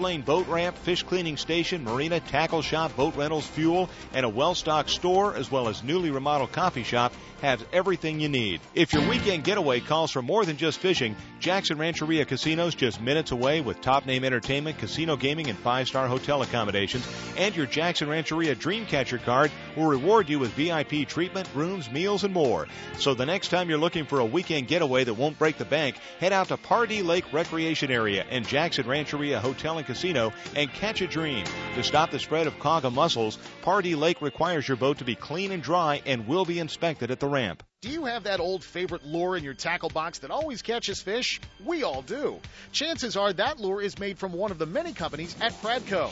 [0.01, 4.55] lane boat ramp, fish cleaning station, marina, tackle shop, boat rentals, fuel, and a well
[4.55, 8.61] stocked store, as well as newly remodeled coffee shop, has everything you need.
[8.73, 13.31] If your weekend getaway calls for more than just fishing, Jackson Rancheria Casinos just minutes
[13.31, 17.07] away with top name entertainment, casino gaming, and five star hotel accommodations.
[17.35, 22.31] And your Jackson Rancheria Dreamcatcher card will reward you with VIP treatment, rooms, meals, and
[22.31, 22.67] more.
[22.99, 25.95] So the next time you're looking for a weekend getaway that won't break the bank,
[26.19, 31.01] head out to Pardee Lake Recreation Area and Jackson Rancheria Hotel and Casino and catch
[31.01, 31.43] a dream.
[31.73, 35.51] To stop the spread of quagga mussels, Pardee Lake requires your boat to be clean
[35.51, 37.63] and dry and will be inspected at the ramp.
[37.81, 41.41] Do you have that old favorite lure in your tackle box that always catches fish?
[41.65, 42.39] We all do.
[42.71, 46.11] Chances are that lure is made from one of the many companies at Pradco.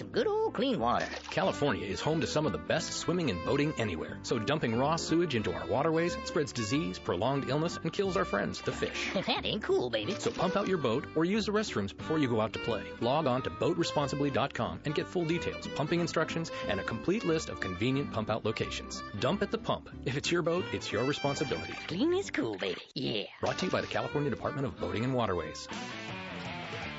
[0.01, 1.05] some good old clean water.
[1.29, 4.17] California is home to some of the best swimming and boating anywhere.
[4.23, 8.61] So dumping raw sewage into our waterways spreads disease, prolonged illness, and kills our friends,
[8.61, 9.09] the fish.
[9.31, 10.15] That ain't cool, baby.
[10.17, 12.83] So pump out your boat or use the restrooms before you go out to play.
[12.99, 17.59] Log on to boatresponsibly.com and get full details, pumping instructions, and a complete list of
[17.59, 19.03] convenient pump out locations.
[19.19, 19.89] Dump at the pump.
[20.05, 21.73] If it's your boat, it's your responsibility.
[21.87, 22.81] Clean is cool, baby.
[22.95, 23.23] Yeah.
[23.39, 25.67] Brought to you by the California Department of Boating and Waterways.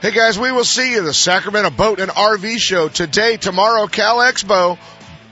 [0.03, 3.87] Hey guys, we will see you at the Sacramento Boat and RV Show today, tomorrow,
[3.87, 4.77] Cal Expo.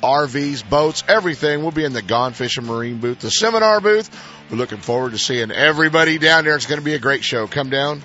[0.01, 1.63] RVs, boats, everything.
[1.63, 4.09] We'll be in the Gone Fishing Marine booth, the seminar booth.
[4.49, 6.55] We're looking forward to seeing everybody down there.
[6.55, 7.49] It's going to be a great show.
[7.49, 8.01] Come down,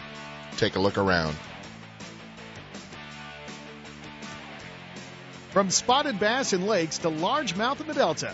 [0.57, 1.35] take a look around.
[5.51, 8.33] From spotted bass in lakes to largemouth in the Delta,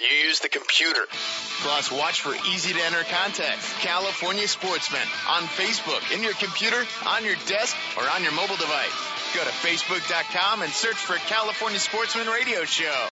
[0.00, 1.00] You use the computer.
[1.62, 3.72] Plus, watch for easy to enter contests.
[3.80, 8.92] California Sportsman on Facebook, in your computer, on your desk, or on your mobile device.
[9.34, 13.08] Go to Facebook.com and search for California Sportsman Radio Show.